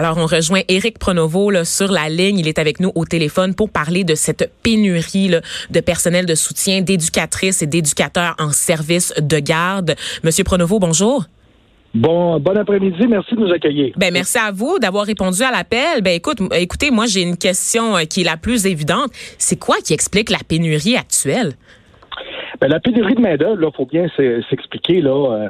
Alors, 0.00 0.16
on 0.16 0.24
rejoint 0.24 0.62
Éric 0.68 0.98
Pronovo 0.98 1.50
là, 1.50 1.66
sur 1.66 1.92
la 1.92 2.08
ligne. 2.08 2.38
Il 2.38 2.48
est 2.48 2.58
avec 2.58 2.80
nous 2.80 2.90
au 2.94 3.04
téléphone 3.04 3.54
pour 3.54 3.68
parler 3.68 4.02
de 4.02 4.14
cette 4.14 4.50
pénurie 4.62 5.28
là, 5.28 5.42
de 5.68 5.80
personnel 5.80 6.24
de 6.24 6.34
soutien, 6.34 6.80
d'éducatrices 6.80 7.60
et 7.60 7.66
d'éducateurs 7.66 8.34
en 8.38 8.48
service 8.48 9.12
de 9.20 9.38
garde. 9.40 9.96
Monsieur 10.24 10.42
Pronovo, 10.42 10.78
bonjour. 10.78 11.24
Bon, 11.92 12.40
bon 12.40 12.56
après-midi. 12.56 13.06
Merci 13.10 13.34
de 13.34 13.40
nous 13.40 13.52
accueillir. 13.52 13.92
Ben 13.98 14.10
merci 14.10 14.38
à 14.38 14.50
vous 14.50 14.78
d'avoir 14.78 15.04
répondu 15.04 15.42
à 15.42 15.50
l'appel. 15.50 16.00
Ben 16.02 16.14
écoute, 16.14 16.38
écoutez, 16.54 16.90
moi 16.90 17.04
j'ai 17.04 17.20
une 17.20 17.36
question 17.36 17.98
euh, 17.98 18.04
qui 18.04 18.22
est 18.22 18.24
la 18.24 18.38
plus 18.38 18.64
évidente. 18.64 19.10
C'est 19.36 19.60
quoi 19.60 19.76
qui 19.84 19.92
explique 19.92 20.30
la 20.30 20.38
pénurie 20.48 20.96
actuelle? 20.96 21.52
Ben, 22.58 22.68
la 22.68 22.80
pénurie 22.80 23.16
de 23.16 23.20
main 23.20 23.36
d'œuvre, 23.36 23.60
là, 23.60 23.70
faut 23.76 23.84
bien 23.84 24.06
s'expliquer 24.48 25.02
là. 25.02 25.10
Euh, 25.10 25.48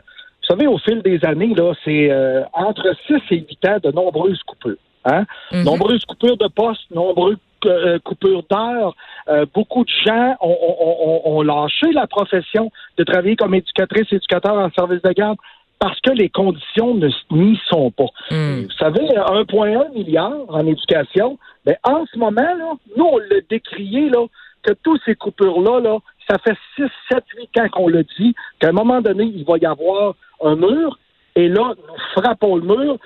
vous 0.51 0.57
savez, 0.57 0.67
au 0.67 0.79
fil 0.79 1.01
des 1.03 1.25
années, 1.25 1.55
là, 1.55 1.73
c'est 1.85 2.11
euh, 2.11 2.43
entre 2.53 2.93
6 3.07 3.15
et 3.31 3.45
8 3.49 3.69
ans 3.69 3.77
de 3.83 3.93
nombreuses 3.93 4.43
coupures. 4.43 4.77
Hein? 5.05 5.25
Mhm. 5.53 5.65
Nombreuses 5.65 6.05
coupures 6.05 6.37
de 6.37 6.49
postes, 6.49 6.91
nombreuses 6.91 7.37
euh, 7.67 7.99
coupures 8.01 8.43
d'heures. 8.51 8.95
Euh, 9.29 9.47
beaucoup 9.55 9.85
de 9.85 9.91
gens 10.05 10.35
ont, 10.41 10.49
ont- 10.49 10.97
ont- 11.07 11.37
ont 11.37 11.43
lâché 11.43 11.93
la 11.93 12.07
profession 12.07 12.71
de 12.99 13.05
travailler 13.05 13.37
comme 13.37 13.55
éducatrice, 13.55 14.13
éducateur 14.13 14.55
en 14.55 14.71
service 14.71 15.03
de 15.03 15.13
garde 15.13 15.37
parce 15.79 15.99
que 16.01 16.11
les 16.11 16.29
conditions 16.29 16.95
n'y 17.31 17.59
sont 17.69 17.91
pas. 17.91 18.09
Hmm. 18.31 18.63
Vous 18.65 18.71
savez, 18.79 19.07
1,1 19.17 19.93
milliard 19.95 20.33
en 20.49 20.67
éducation, 20.67 21.39
mais 21.65 21.77
en 21.85 22.05
ce 22.13 22.19
moment, 22.19 22.43
là, 22.43 22.73
nous, 22.97 23.05
on 23.05 23.19
l'a 23.19 23.41
décrié, 23.49 24.11
là, 24.11 24.27
que 24.63 24.73
tous 24.83 24.99
ces 25.07 25.15
coupures-là, 25.15 25.81
là, 25.81 25.99
ça 26.29 26.37
fait 26.39 26.57
6, 26.77 26.85
7, 27.11 27.25
8 27.39 27.61
ans 27.61 27.69
qu'on 27.71 27.89
le 27.89 28.05
dit, 28.19 28.35
qu'à 28.59 28.69
un 28.69 28.73
moment 28.73 29.01
donné, 29.01 29.25
il 29.25 29.45
va 29.45 29.57
y 29.57 29.65
avoir 29.65 30.15
un 30.43 30.57
mur, 30.57 30.99
et 31.37 31.49
là, 31.49 31.75
nous 31.77 31.95
frappons 32.23 32.57
le 32.57 32.63
mur. 32.63 32.99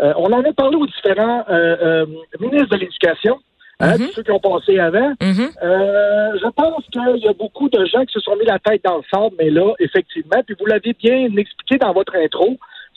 Euh, 0.00 0.12
on 0.16 0.32
en 0.32 0.42
a 0.42 0.52
parlé 0.52 0.76
aux 0.76 0.86
différents 0.86 1.44
euh, 1.50 1.76
euh, 1.82 2.06
ministres 2.40 2.70
de 2.70 2.76
l'Éducation, 2.76 3.38
hein, 3.80 3.98
Mhm. 3.98 4.08
ceux 4.14 4.22
qui 4.22 4.30
ont 4.30 4.40
passé 4.40 4.78
avant. 4.78 5.10
Mhm. 5.20 5.50
Je 5.62 6.50
pense 6.50 6.84
qu'il 6.90 7.22
y 7.22 7.28
a 7.28 7.32
beaucoup 7.34 7.68
de 7.68 7.84
gens 7.84 8.04
qui 8.04 8.12
se 8.14 8.20
sont 8.20 8.36
mis 8.36 8.46
la 8.46 8.58
tête 8.58 8.82
dans 8.84 8.96
le 8.96 9.02
sable, 9.12 9.36
mais 9.38 9.50
là, 9.50 9.72
effectivement, 9.78 10.42
puis 10.46 10.56
vous 10.58 10.66
l'avez 10.66 10.94
bien 10.94 11.28
expliqué 11.36 11.76
dans 11.78 11.92
votre 11.92 12.14
intro, 12.16 12.56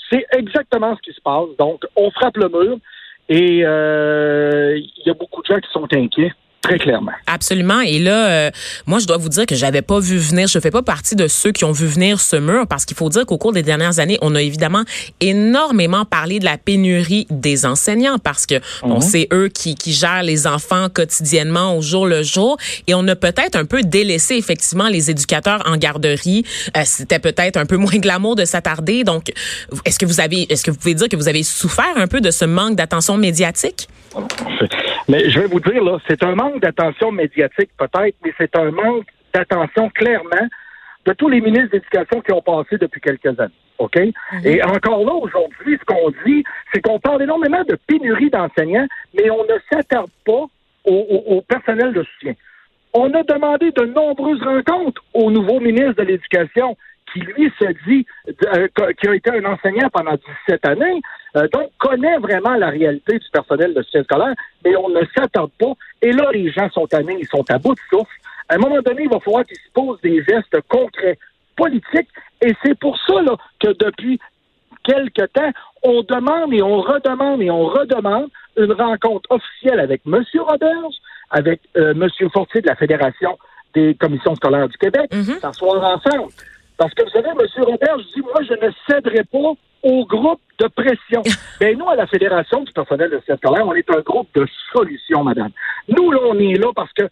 c'est 0.10 0.26
exactement 0.38 0.96
ce 0.96 1.02
qui 1.02 1.14
se 1.16 1.22
passe. 1.22 1.48
Donc, 1.60 1.84
on 1.96 2.10
frappe 2.12 2.38
le 2.38 2.50
mur 2.50 2.78
et 3.30 3.62
euh, 3.66 4.78
il 4.78 5.04
y 5.06 5.10
a 5.10 5.14
beaucoup 5.14 5.42
de 5.42 5.48
gens 5.48 5.60
qui 5.60 5.72
sont 5.72 5.88
inquiets, 5.94 6.32
très 6.64 6.80
clairement. 6.80 7.12
Absolument. 7.28 7.82
Et 7.82 8.00
là, 8.00 8.28
euh, 8.30 8.52
moi, 8.88 9.00
je 9.00 9.06
dois 9.06 9.18
vous 9.18 9.30
dire 9.30 9.46
que 9.46 9.54
j'avais 9.54 9.82
pas 9.82 10.00
vu 10.00 10.18
venir. 10.18 10.48
Je 10.48 10.58
fais 10.60 10.72
pas 10.72 10.82
partie 10.82 11.16
de 11.16 11.28
ceux 11.28 11.52
qui 11.52 11.66
ont 11.66 11.72
vu 11.74 11.86
venir 11.86 12.20
ce 12.20 12.36
mur 12.38 12.66
parce 12.68 12.86
qu'il 12.86 12.98
faut 12.98 13.10
dire 13.10 13.26
qu'au 13.26 13.38
cours 13.38 13.52
des 13.54 13.64
dernières 13.64 14.00
années, 14.00 14.18
on 14.22 14.34
a 14.34 14.42
évidemment 14.42 14.84
énormément 15.20 16.06
parlé 16.06 16.40
de 16.40 16.46
la 16.46 16.58
pénurie 16.58 17.28
des 17.30 17.66
enseignants 17.66 18.18
parce 18.18 18.46
que 18.46 18.56
bon, 18.82 18.96
Mhm. 18.96 19.02
c'est 19.02 19.28
eux 19.34 19.50
qui, 19.54 19.76
qui 19.76 19.94
gèrent 19.94 20.24
les 20.24 20.48
enfants 20.48 20.88
quotidiennement 20.90 21.78
au 21.78 21.82
jour 21.82 22.08
le 22.08 22.24
jour 22.24 22.58
et 22.88 22.94
on 22.96 23.08
a 23.08 23.16
peut-être 23.16 23.56
un 23.56 23.66
peu 23.66 23.82
délaissé 23.84 24.36
effectivement 24.36 24.88
les 24.88 25.12
éducateurs 25.12 25.64
en 25.66 25.78
garderie. 25.78 26.46
Euh, 26.78 26.82
C'était 26.86 27.20
peut-être 27.20 27.58
un 27.58 27.66
peu 27.66 27.78
moins 27.78 27.98
glamour 27.98 28.36
de 28.36 28.46
s'attarder. 28.46 29.04
Donc, 29.04 29.32
est-ce 29.86 30.00
que 30.00 30.06
vous 30.06 30.22
avez, 30.22 30.52
est-ce 30.52 30.64
que 30.64 30.72
vous 30.72 30.78
pouvez 30.78 30.96
dire 30.96 31.10
que 31.10 31.16
vous 31.18 31.28
avez 31.28 31.44
souffert 31.44 31.94
un 31.98 32.08
peu 32.08 32.22
de 32.22 32.32
ce 32.32 32.46
manque 32.46 32.76
d'attention 32.76 33.18
médiatique? 33.18 33.88
Mais 35.10 35.30
je 35.30 35.40
vais 35.40 35.48
vous 35.48 35.60
dire, 35.60 35.84
là, 35.84 35.98
c'est 36.08 36.24
un 36.24 36.36
manque 36.36 36.62
d'attention 36.62 37.12
médiatique 37.12 37.70
peut-être, 37.78 38.16
mais 38.24 38.34
c'est 38.38 38.56
un 38.56 38.72
manque 38.72 39.06
d'attention 39.34 39.90
clairement 39.90 40.48
de 41.06 41.14
tous 41.14 41.28
les 41.30 41.42
ministres 41.42 41.72
d'éducation 41.72 42.22
qui 42.22 42.32
ont 42.32 42.42
passé 42.42 42.78
depuis 42.78 43.02
quelques 43.02 43.38
années. 43.40 43.52
OK? 43.80 43.98
Et 44.46 44.64
encore 44.64 45.04
là, 45.04 45.14
aujourd'hui, 45.14 45.78
ce 45.80 45.84
qu'on 45.86 46.12
dit, 46.26 46.44
c'est 46.74 46.80
qu'on 46.82 47.00
parle 47.00 47.24
énormément 47.24 47.64
de 47.64 47.78
pénurie 47.88 48.30
d'enseignants, 48.30 48.88
mais 49.14 49.30
on 49.30 49.44
ne 49.44 49.58
s'attarde 49.72 50.12
pas 50.26 50.32
au, 50.34 50.48
au- 50.86 51.36
au 51.38 51.42
personnel 51.42 51.92
de 51.94 52.04
soutien. 52.04 52.34
On 52.94 53.12
a 53.14 53.24
demandé 53.24 53.72
de 53.72 53.86
nombreuses 53.86 54.42
rencontres 54.44 55.04
au 55.14 55.32
nouveau 55.32 55.60
ministre 55.60 55.94
de 55.96 56.04
l'Éducation 56.04 56.78
qui, 57.12 57.20
lui, 57.20 57.52
se 57.60 57.66
dit, 57.90 58.06
euh, 58.56 58.68
qui 59.02 59.08
a 59.08 59.16
été 59.16 59.32
un 59.32 59.46
enseignant 59.46 59.90
pendant 59.90 60.14
17 60.48 60.66
années, 60.68 61.02
euh, 61.36 61.48
donc 61.52 61.72
connaît 61.80 62.18
vraiment 62.18 62.56
la 62.56 62.70
réalité 62.70 63.18
du 63.20 63.30
personnel 63.32 63.74
de 63.74 63.82
soutien 63.82 64.04
scolaire, 64.04 64.34
mais 64.64 64.76
on 64.76 64.90
ne 64.90 65.02
s'attarde 65.16 65.52
pas. 65.60 65.74
Et 66.02 66.12
là, 66.12 66.30
les 66.32 66.52
gens 66.52 66.70
sont 66.72 66.86
tannés, 66.88 67.18
ils 67.20 67.28
sont 67.28 67.44
à 67.50 67.58
bout 67.58 67.74
de 67.76 67.80
souffle. 67.90 68.16
À 68.50 68.56
un 68.56 68.58
moment 68.58 68.82
donné, 68.82 69.04
il 69.04 69.10
va 69.10 69.20
falloir 69.20 69.44
qu'ils 69.46 69.58
se 69.58 69.72
posent 69.74 70.02
des 70.02 70.24
gestes 70.24 70.58
concrets 70.68 71.18
politiques. 71.56 72.10
Et 72.42 72.54
c'est 72.64 72.78
pour 72.78 72.98
ça 73.08 73.22
là, 73.22 73.36
que 73.60 73.70
depuis 73.70 74.20
quelque 74.84 75.26
temps, 75.28 75.52
on 75.84 76.02
demande 76.04 76.54
et 76.54 76.62
on 76.62 76.82
redemande 76.82 77.42
et 77.42 77.50
on 77.50 77.66
redemande 77.66 78.30
une 78.58 78.74
rencontre 78.74 79.30
officielle 79.32 79.80
avec 79.80 80.02
M. 80.06 80.24
Roberge, 80.40 80.96
avec 81.32 81.62
euh, 81.78 81.92
M. 81.94 82.08
Fortier 82.32 82.62
de 82.62 82.68
la 82.68 82.76
Fédération 82.76 83.38
des 83.74 83.96
commissions 83.96 84.36
scolaires 84.36 84.68
du 84.68 84.78
Québec, 84.78 85.10
Mhm. 85.12 85.40
s'asseoir 85.40 85.82
ensemble. 85.84 86.32
Parce 86.78 86.94
que 86.94 87.04
vous 87.04 87.10
savez, 87.10 87.30
M. 87.30 87.64
Roberge 87.64 88.04
dit, 88.14 88.22
moi, 88.22 88.42
je 88.44 88.54
ne 88.66 88.72
céderai 88.88 89.24
pas 89.24 89.54
au 89.84 90.06
groupe 90.06 90.42
de 90.60 90.68
pression. 90.68 91.22
Ben 91.60 91.78
nous, 91.78 91.88
à 91.88 91.96
la 91.96 92.08
Fédération 92.08 92.64
du 92.64 92.72
personnel 92.72 93.12
de 93.12 93.22
scolaire, 93.36 93.66
on 93.66 93.76
est 93.76 93.90
un 93.90 94.02
groupe 94.02 94.28
de 94.34 94.46
solutions, 94.74 95.24
madame. 95.24 95.52
Nous, 95.88 96.12
là, 96.12 96.20
on 96.26 96.40
est 96.40 96.56
là 96.56 96.72
parce 96.76 96.92
que 96.94 97.08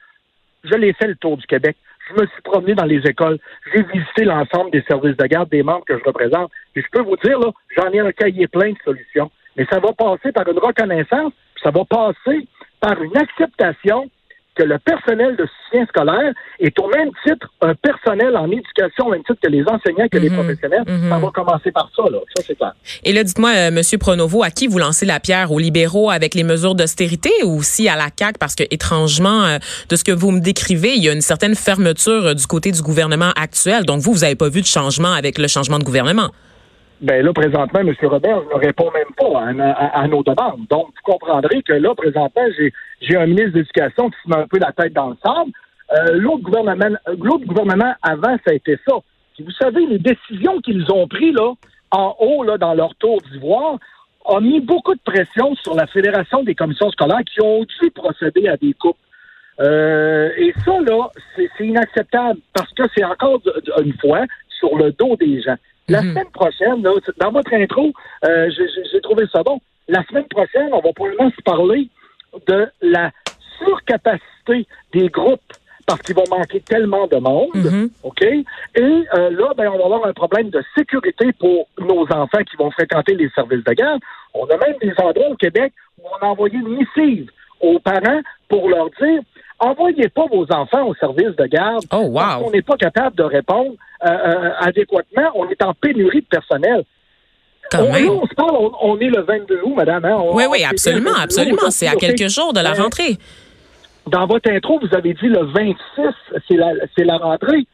je 0.64 0.74
l'ai 0.76 0.94
fait 0.94 1.08
le 1.08 1.16
tour 1.16 1.38
du 1.38 1.46
Québec. 1.46 1.78
Je 2.10 2.22
me 2.22 2.28
suis 2.28 2.42
promené 2.42 2.74
dans 2.74 2.86
les 2.86 3.02
écoles. 3.08 3.38
J'ai 3.74 3.84
visité 3.84 4.26
l'ensemble 4.26 4.72
des 4.72 4.82
services 4.84 5.16
de 5.16 5.26
garde 5.26 5.50
des 5.50 5.64
membres 5.64 5.86
que 5.86 5.98
je 5.98 6.04
représente. 6.04 6.52
Et 6.76 6.82
je 6.82 6.88
peux 6.92 7.02
vous 7.02 7.16
dire, 7.24 7.40
là, 7.40 7.52
j'en 7.78 7.90
ai 7.92 8.00
un 8.00 8.12
cahier 8.12 8.48
plein 8.48 8.72
de 8.72 8.78
solutions. 8.84 9.32
Mais 9.56 9.66
ça 9.72 9.80
va 9.80 9.94
passer 9.94 10.32
par 10.32 10.48
une 10.48 10.60
reconnaissance, 10.60 11.34
puis 11.56 11.64
ça 11.64 11.72
va 11.72 11.86
passer 11.86 12.48
par 12.80 13.02
une 13.02 13.16
acceptation 13.18 14.10
que 14.56 14.64
le 14.64 14.78
personnel 14.80 15.36
de 15.38 15.46
soutien 15.66 15.86
scolaire 15.88 16.34
est 16.60 16.78
au 16.80 16.88
même 16.90 17.10
titre 17.26 17.48
un 17.62 17.74
personnel 17.76 18.36
en 18.36 18.52
éducation, 18.52 19.08
au 19.08 19.12
même 19.12 19.24
titre 19.24 19.40
que 19.42 19.50
les 19.50 19.64
enseignants, 19.64 20.08
que 20.12 20.18
les 20.18 20.30
Mhm. 20.30 20.36
professionnels. 20.36 20.84
Mhm. 20.88 21.10
Ça 21.10 21.18
va 21.20 21.30
commencer 21.32 21.72
par 21.72 21.90
ça, 21.96 22.04
là. 22.12 22.18
Ça, 22.36 22.44
c'est 22.46 22.56
clair. 22.56 22.74
Et 23.04 23.14
là, 23.14 23.24
dites-moi, 23.24 23.52
euh, 23.56 23.72
Monsieur 23.72 23.98
Pronovo, 23.98 24.44
à 24.44 24.50
qui 24.50 24.68
vous 24.68 24.78
lancez 24.78 25.06
la 25.06 25.20
pierre? 25.20 25.52
Aux 25.52 25.60
libéraux 25.60 26.10
avec 26.10 26.36
les 26.36 26.44
mesures 26.44 26.76
d'austérité 26.76 27.32
ou 27.44 27.60
aussi 27.60 27.88
à 27.88 27.96
la 27.96 28.08
CAQ? 28.18 28.38
Parce 28.40 28.56
que 28.56 28.64
étrangement, 28.72 29.46
euh, 29.46 29.58
de 29.90 29.96
ce 29.96 30.04
que 30.04 30.12
vous 30.12 30.32
me 30.32 30.40
décrivez, 30.42 30.96
il 30.96 31.04
y 31.04 31.10
a 31.10 31.14
une 31.14 31.22
certaine 31.22 31.56
fermeture 31.56 32.28
euh, 32.28 32.34
du 32.34 32.46
côté 32.46 32.72
du 32.72 32.82
gouvernement 32.82 33.32
actuel. 33.36 33.86
Donc 33.86 34.02
vous, 34.02 34.12
vous 34.14 34.20
n'avez 34.20 34.36
pas 34.36 34.50
vu 34.50 34.62
de 34.62 34.66
changement 34.68 35.14
avec 35.14 35.38
le 35.38 35.48
changement 35.48 35.80
de 35.80 35.84
gouvernement. 35.86 36.30
Ben 37.02 37.26
là, 37.26 37.34
présentement, 37.34 37.80
M. 37.80 37.94
Robert 38.04 38.44
ne 38.44 38.60
répond 38.60 38.92
même 38.92 39.12
pas 39.18 39.66
à, 39.94 40.08
nos 40.08 40.22
demandes. 40.22 40.68
Donc, 40.70 40.88
vous 40.88 41.12
comprendrez 41.12 41.64
que 41.64 41.74
là, 41.74 41.96
présentement, 41.96 42.44
j'ai, 43.02 43.18
un 43.18 43.26
ministre 43.26 43.54
d'éducation 43.54 44.12
qui 44.12 44.18
se 44.24 44.30
met 44.30 44.44
un 44.44 44.48
peu 44.48 44.60
la 44.60 44.72
tête 44.72 44.94
dans 44.94 45.10
le 45.10 45.18
sable. 45.24 45.52
Euh, 45.94 46.14
l'autre 46.14 46.44
gouvernement, 46.44 46.96
l'autre 47.20 47.46
gouvernement 47.46 47.94
avant, 48.04 48.38
ça 48.46 48.52
a 48.52 48.54
été 48.54 48.78
ça. 48.88 48.96
Puis 49.34 49.44
vous 49.44 49.52
savez, 49.52 49.86
les 49.88 49.98
décisions 49.98 50.60
qu'ils 50.62 50.86
ont 50.92 51.08
prises 51.08 51.34
là, 51.34 51.54
en 51.90 52.16
haut, 52.20 52.44
là, 52.44 52.58
dans 52.60 52.76
leur 52.76 52.94
tour 52.96 53.20
d'ivoire, 53.32 53.78
ont 54.26 54.40
mis 54.40 54.60
beaucoup 54.60 54.94
de 54.94 55.02
pression 55.04 55.56
sur 55.56 55.74
la 55.76 55.88
Fédération 55.88 56.44
des 56.44 56.54
commissions 56.54 56.92
scolaires 56.92 57.24
qui 57.26 57.42
ont 57.42 57.64
dû 57.64 57.90
procéder 57.90 58.48
à 58.48 58.58
des 58.58 58.74
coupes. 58.74 58.96
Euh, 59.60 60.30
et 60.38 60.54
ça, 60.64 60.80
là, 60.82 61.10
c'est, 61.36 61.50
inacceptable 61.66 62.40
parce 62.54 62.72
que 62.74 62.84
c'est 62.96 63.04
encore 63.04 63.40
de- 63.42 63.62
de- 63.66 63.84
une 63.84 63.94
fois 64.00 64.26
sur 64.60 64.78
le 64.78 64.92
dos 64.92 65.16
des 65.16 65.42
gens. 65.42 65.58
La 65.92 66.02
Mhm. 66.02 66.10
semaine 66.12 66.32
prochaine, 66.34 66.84
là, 66.84 66.92
dans 67.20 67.32
votre 67.32 67.54
intro, 67.54 67.92
euh, 68.26 68.50
j'ai- 68.56 69.02
trouvé 69.02 69.26
ça 69.34 69.44
bon. 69.44 69.60
La 69.88 70.04
semaine 70.06 70.28
prochaine, 70.30 70.70
on 70.72 70.80
va 70.80 70.94
probablement 70.94 71.30
se 71.32 71.42
parler 71.44 71.90
de 72.48 72.68
la 72.82 73.12
surcapacité 73.58 74.68
des 74.94 75.10
groupes 75.10 75.42
parce 75.88 76.02
qu'il 76.04 76.16
va 76.16 76.24
manquer 76.30 76.62
tellement 76.62 77.08
de 77.08 77.18
monde. 77.18 77.50
Mhm. 77.56 77.90
OK? 78.04 78.22
Et 78.24 78.46
euh, 78.80 79.30
là, 79.32 79.54
ben, 79.58 79.70
on 79.74 79.78
va 79.80 79.86
avoir 79.86 80.06
un 80.06 80.14
problème 80.14 80.50
de 80.50 80.64
sécurité 80.78 81.32
pour 81.40 81.68
nos 81.80 82.04
enfants 82.04 82.44
qui 82.50 82.56
vont 82.58 82.72
fréquenter 82.72 83.16
les 83.16 83.30
services 83.32 83.64
de 83.64 83.74
garde. 83.74 84.00
On 84.34 84.46
a 84.46 84.58
même 84.58 84.78
des 84.82 84.94
endroits 84.98 85.30
au 85.30 85.36
Québec 85.36 85.74
où 86.00 86.04
on 86.08 86.26
a 86.26 86.30
envoyé 86.30 86.56
une 86.56 86.78
missive 86.78 87.30
aux 87.60 87.80
parents 87.80 88.22
pour 88.48 88.70
leur 88.70 88.90
dire 89.02 89.20
envoyez 89.62 90.10
pas 90.10 90.26
vos 90.32 90.46
enfants 90.52 90.86
au 90.88 90.96
service 90.96 91.36
de 91.38 91.46
garde 91.46 91.84
Oh, 91.94 91.98
wow. 92.08 92.14
parce 92.14 92.44
qu'on 92.44 92.52
n'est 92.52 92.62
pas 92.62 92.76
capable 92.78 93.16
de 93.16 93.24
répondre 93.24 93.72
euh, 94.06 94.10
euh, 94.10 94.50
adéquatement. 94.60 95.32
On 95.36 95.48
est 95.48 95.62
en 95.64 95.74
pénurie 95.74 96.22
de 96.22 96.26
personnel. 96.28 96.84
Quand 97.72 97.84
on, 97.84 97.94
même. 97.94 98.06
là, 98.06 98.12
on 98.12 98.28
se 98.28 98.34
parle, 98.36 98.56
on, 98.58 98.72
on 98.82 99.00
est 99.00 99.08
le 99.08 99.22
22 99.22 99.62
août, 99.64 99.74
madame. 99.78 100.04
Hein? 100.04 100.18
On- 100.20 100.36
Oui, 100.36 100.44
oui, 100.50 100.64
absolument, 100.64 101.04
bien 101.04 101.12
le 101.14 101.18
22 101.20 101.24
absolument. 101.24 101.70
C'est 101.72 101.88
à 101.88 101.96
quelques 101.96 102.28
jours 102.28 102.52
de 102.54 102.60
la 102.60 102.74
rentrée. 102.74 103.18
Dans 104.08 104.26
votre 104.26 104.50
intro, 104.52 104.80
vous 104.82 104.94
avez 104.96 105.14
dit 105.14 105.28
le 105.28 105.46
26, 105.46 105.76
c'est 106.48 106.56
la, 106.58 106.74
la 106.98 107.18
rentrée. 107.18 107.66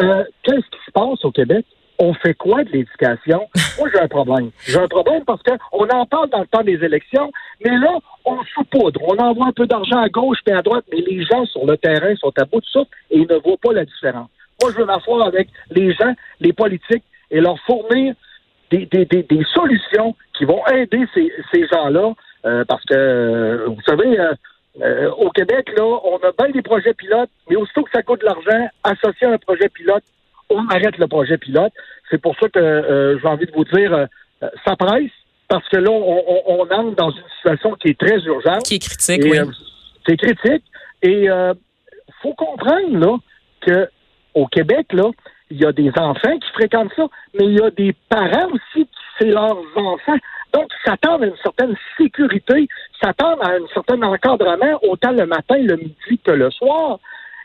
Euh, 0.00 0.24
Qu'est-ce 0.42 0.56
qui 0.56 0.84
se 0.86 0.90
passe 0.92 1.24
au 1.24 1.30
Québec? 1.30 1.64
On 1.98 2.12
fait 2.14 2.34
quoi 2.34 2.64
de 2.64 2.70
l'éducation? 2.70 3.48
Moi, 3.78 3.88
j'ai 3.92 4.00
un 4.00 4.08
problème. 4.08 4.50
J'ai 4.66 4.78
un 4.78 4.88
problème 4.88 5.24
parce 5.24 5.40
qu'on 5.42 5.88
en 5.88 6.06
parle 6.06 6.28
dans 6.30 6.40
le 6.40 6.46
temps 6.46 6.62
des 6.62 6.82
élections, 6.84 7.30
mais 7.64 7.76
là, 7.78 7.98
on 8.24 8.38
saupoudre. 8.54 9.00
On 9.06 9.16
envoie 9.18 9.46
un 9.46 9.52
peu 9.52 9.66
d'argent 9.66 9.98
à 10.00 10.08
gauche 10.08 10.38
et 10.46 10.52
à 10.52 10.62
droite, 10.62 10.84
mais 10.90 11.00
les 11.06 11.24
gens 11.24 11.44
sur 11.46 11.64
le 11.66 11.76
terrain 11.76 12.14
sont 12.16 12.32
à 12.38 12.44
bout 12.44 12.60
de 12.60 12.66
souffle 12.66 12.90
et 13.10 13.18
ils 13.18 13.28
ne 13.28 13.36
voient 13.36 13.56
pas 13.62 13.72
la 13.72 13.84
différence. 13.84 14.28
Moi, 14.60 14.72
je 14.72 14.78
veux 14.78 14.84
m'asseoir 14.86 15.26
avec 15.26 15.48
les 15.70 15.92
gens, 15.92 16.12
les 16.40 16.52
politiques, 16.52 17.04
et 17.30 17.40
leur 17.40 17.58
fournir 17.60 18.14
des, 18.70 18.86
des, 18.86 19.04
des, 19.04 19.22
des 19.22 19.44
solutions 19.54 20.14
qui 20.36 20.44
vont 20.44 20.64
aider 20.66 21.04
ces, 21.14 21.32
ces 21.52 21.66
gens-là. 21.68 22.12
euh, 22.44 22.64
parce 22.66 22.84
que, 22.84 22.94
euh, 22.94 23.66
vous 23.68 23.80
savez, 23.86 24.18
euh, 24.20 24.34
euh, 24.82 25.10
au 25.12 25.30
Québec, 25.30 25.70
là, 25.76 25.84
on 25.84 26.16
a 26.18 26.32
bien 26.38 26.50
des 26.50 26.62
projets 26.62 26.94
pilotes, 26.94 27.30
mais 27.48 27.56
aussitôt 27.56 27.82
que 27.84 27.90
ça 27.92 28.02
coûte 28.02 28.20
de 28.20 28.26
l'argent, 28.26 28.68
associé 28.82 29.26
à 29.26 29.32
un 29.32 29.38
projet 29.38 29.68
pilote, 29.68 30.02
on 30.50 30.66
arrête 30.68 30.98
le 30.98 31.06
projet 31.06 31.38
pilote. 31.38 31.72
C'est 32.10 32.20
pour 32.20 32.34
ça 32.38 32.48
que 32.48 32.58
euh, 32.58 33.18
j'ai 33.18 33.26
envie 33.28 33.46
de 33.46 33.52
vous 33.52 33.64
dire, 33.64 33.92
euh, 33.92 34.06
euh, 34.42 34.48
ça 34.66 34.76
presse, 34.76 35.10
parce 35.48 35.68
que 35.68 35.76
là, 35.76 35.90
on, 35.90 36.24
on, 36.26 36.42
on 36.46 36.70
entre 36.70 36.96
dans 36.96 37.10
une 37.10 37.28
situation 37.36 37.72
qui 37.76 37.88
est 37.88 37.98
très 37.98 38.18
urgente. 38.24 38.62
Qui 38.64 38.76
est 38.76 38.78
critique, 38.78 39.24
Et, 39.24 39.30
oui. 39.30 39.38
euh, 39.38 39.46
c'est 40.06 40.16
critique. 40.16 40.64
Et 41.02 41.28
euh, 41.28 41.54
faut 42.22 42.34
comprendre 42.34 42.96
là 42.98 43.16
que 43.60 43.88
au 44.34 44.46
Québec 44.46 44.92
là, 44.92 45.10
il 45.50 45.60
y 45.60 45.66
a 45.66 45.72
des 45.72 45.90
enfants 45.96 46.38
qui 46.38 46.50
fréquentent 46.54 46.92
ça, 46.96 47.06
mais 47.34 47.44
il 47.44 47.58
y 47.58 47.62
a 47.62 47.70
des 47.70 47.94
parents 48.08 48.48
aussi 48.48 48.86
qui 48.86 49.04
c'est 49.18 49.26
leurs 49.26 49.58
enfants. 49.76 50.16
Donc, 50.52 50.68
ils 50.70 50.90
s'attendent 50.90 51.22
à 51.22 51.26
une 51.26 51.36
certaine 51.42 51.76
sécurité, 51.96 52.68
s'attendent 53.00 53.40
à 53.42 53.50
un 53.50 53.66
certain 53.72 54.00
encadrement, 54.02 54.78
autant 54.82 55.12
le 55.12 55.26
matin, 55.26 55.56
le 55.58 55.76
midi 55.76 56.18
que 56.24 56.32
le 56.32 56.50
soir. 56.50 56.98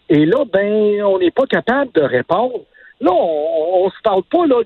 Et 0.10 0.25
là, 0.25 0.46
ben, 0.51 1.04
on 1.04 1.19
n'est 1.19 1.31
pas 1.31 1.46
capable 1.46 1.92
de 1.94 2.01
répondre. 2.01 2.62
Là, 3.01 3.12
on, 3.12 3.86
on 3.86 3.90
se 3.90 4.01
parle 4.04 4.24
pas 4.24 4.46
là 4.46 4.63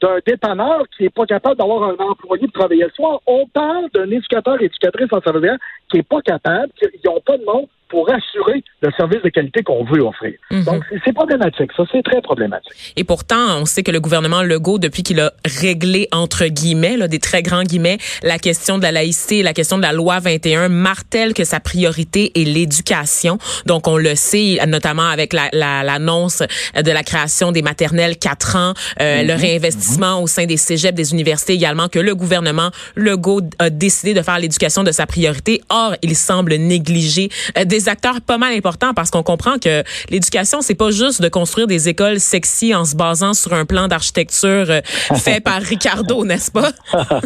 d'un 0.00 0.18
dépanneur 0.26 0.82
qui 0.96 1.04
n'est 1.04 1.10
pas 1.10 1.26
capable 1.26 1.56
d'avoir 1.56 1.84
un 1.84 1.96
employé 1.98 2.46
pour 2.48 2.60
travailler 2.60 2.84
le 2.84 2.90
soir. 2.90 3.20
On 3.26 3.46
parle 3.46 3.88
d'un 3.94 4.10
éducateur, 4.10 4.60
éducatrice 4.60 5.12
en 5.12 5.20
service 5.20 5.58
qui 5.90 5.98
n'est 5.98 6.02
pas 6.02 6.20
capable, 6.20 6.72
qui 6.78 6.86
n'ont 7.04 7.20
pas 7.20 7.38
de 7.38 7.44
monde 7.44 7.66
pour 7.88 8.10
assurer 8.10 8.62
le 8.82 8.90
service 8.96 9.22
de 9.22 9.28
qualité 9.28 9.62
qu'on 9.62 9.84
veut 9.84 10.02
offrir. 10.02 10.34
Mhm. 10.50 10.64
Donc, 10.64 10.84
c'est- 11.04 11.12
problématique. 11.16 11.70
Ça, 11.76 11.84
c'est 11.90 12.02
très 12.02 12.20
problématique. 12.20 12.72
Et 12.96 13.02
pourtant, 13.04 13.58
on 13.60 13.64
sait 13.64 13.82
que 13.82 13.90
le 13.90 14.00
gouvernement 14.00 14.42
Legault, 14.42 14.78
depuis 14.78 15.02
qu'il 15.02 15.18
a 15.20 15.32
réglé, 15.46 16.08
entre 16.12 16.44
guillemets, 16.46 16.96
là, 16.98 17.08
des 17.08 17.18
très 17.20 17.42
grands 17.42 17.62
guillemets, 17.62 17.96
la 18.22 18.38
question 18.38 18.76
de 18.76 18.82
la 18.82 18.92
laïcité, 18.92 19.42
la 19.42 19.54
question 19.54 19.78
de 19.78 19.82
la 19.82 19.92
loi 19.92 20.18
21, 20.20 20.68
martèle 20.68 21.32
que 21.32 21.44
sa 21.44 21.58
priorité 21.58 22.32
est 22.38 22.44
l'éducation. 22.44 23.38
Donc, 23.64 23.88
on 23.88 23.96
le 23.96 24.14
sait, 24.14 24.58
notamment 24.66 25.08
avec 25.08 25.32
la- 25.32 25.48
la- 25.52 25.82
l'annonce 25.82 26.42
de 26.74 26.90
la 26.90 27.02
création 27.02 27.50
des 27.50 27.62
maternelles 27.62 28.18
4 28.18 28.56
ans, 28.56 28.74
euh, 29.00 29.22
le 29.22 29.32
réinvestissement 29.34 30.20
au 30.22 30.26
sein 30.26 30.44
des 30.44 30.56
cégeps, 30.58 30.94
des 30.94 31.12
universités 31.12 31.54
également, 31.54 31.88
que 31.88 31.98
le 31.98 32.14
gouvernement 32.14 32.70
Legault 32.94 33.40
a 33.58 33.70
décidé 33.70 34.12
de 34.12 34.20
faire 34.22 34.38
l'éducation 34.38 34.82
de 34.82 34.92
sa 34.92 35.06
priorité. 35.06 35.62
Or, 35.70 35.94
il 36.02 36.14
semble 36.14 36.54
négliger 36.56 37.30
euh, 37.56 37.64
des 37.76 37.88
acteurs 37.90 38.20
pas 38.26 38.38
mal 38.38 38.54
importants 38.54 38.94
parce 38.94 39.10
qu'on 39.10 39.22
comprend 39.22 39.58
que 39.58 39.82
l'éducation, 40.10 40.60
c'est 40.62 40.78
pas 40.78 40.90
juste 40.90 41.20
de 41.20 41.28
construire 41.28 41.66
des 41.66 41.88
écoles 41.88 42.20
sexy 42.20 42.74
en 42.74 42.84
se 42.84 42.96
basant 42.96 43.34
sur 43.34 43.52
un 43.52 43.66
plan 43.66 43.86
d'architecture 43.86 44.66
euh, 44.70 44.80
fait 45.24 45.42
par 45.42 45.60
Ricardo, 45.60 46.24
n'est-ce 46.24 46.50
pas? 46.50 46.70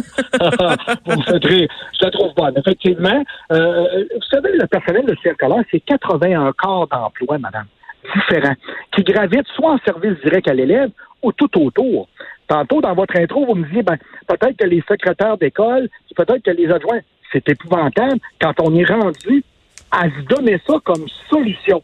vous 1.05 1.17
me 1.17 1.23
faites 1.23 1.45
rire. 1.45 1.69
Je 1.99 2.05
la 2.05 2.11
trouve 2.11 2.33
bonne. 2.35 2.53
Effectivement, 2.57 3.23
euh, 3.51 4.05
vous 4.13 4.27
savez, 4.29 4.51
le 4.57 4.67
personnel 4.67 5.05
de 5.05 5.15
scolaire, 5.15 5.63
c'est 5.71 5.79
81 5.79 6.51
corps 6.57 6.87
d'emploi, 6.87 7.37
madame, 7.37 7.67
différents, 8.13 8.55
qui 8.93 9.03
gravitent 9.03 9.47
soit 9.55 9.73
en 9.73 9.79
service 9.85 10.19
direct 10.23 10.49
à 10.49 10.53
l'élève 10.53 10.89
ou 11.21 11.31
tout 11.31 11.49
autour. 11.59 12.09
Tantôt, 12.47 12.81
dans 12.81 12.93
votre 12.93 13.17
intro, 13.17 13.45
vous 13.45 13.55
me 13.55 13.65
disiez, 13.67 13.83
ben, 13.83 13.97
peut-être 14.27 14.57
que 14.57 14.67
les 14.67 14.83
secrétaires 14.89 15.37
d'école, 15.37 15.87
peut-être 16.13 16.43
que 16.43 16.51
les 16.51 16.69
adjoints, 16.69 16.99
c'est 17.31 17.47
épouvantable 17.47 18.19
quand 18.41 18.53
on 18.59 18.75
est 18.75 18.83
rendu 18.83 19.43
à 19.91 20.03
se 20.09 20.21
donner 20.27 20.59
ça 20.67 20.75
comme 20.83 21.05
solution. 21.29 21.81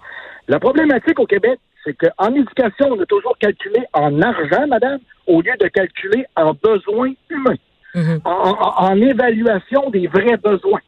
La 0.47 0.59
problématique 0.59 1.19
au 1.19 1.25
Québec, 1.25 1.59
c'est 1.83 1.95
qu'en 1.97 2.33
éducation, 2.33 2.87
on 2.91 2.99
a 3.01 3.05
toujours 3.05 3.37
calculé 3.39 3.79
en 3.93 4.21
argent, 4.21 4.67
madame, 4.67 4.99
au 5.25 5.41
lieu 5.41 5.53
de 5.59 5.67
calculer 5.67 6.25
en 6.35 6.53
besoins 6.53 7.11
humains 7.29 7.55
Mhm. 7.95 8.21
en, 8.25 8.29
en- 8.31 8.85
en 8.91 9.01
évaluation 9.01 9.89
des 9.89 10.07
vrais 10.07 10.37
besoins. 10.37 10.81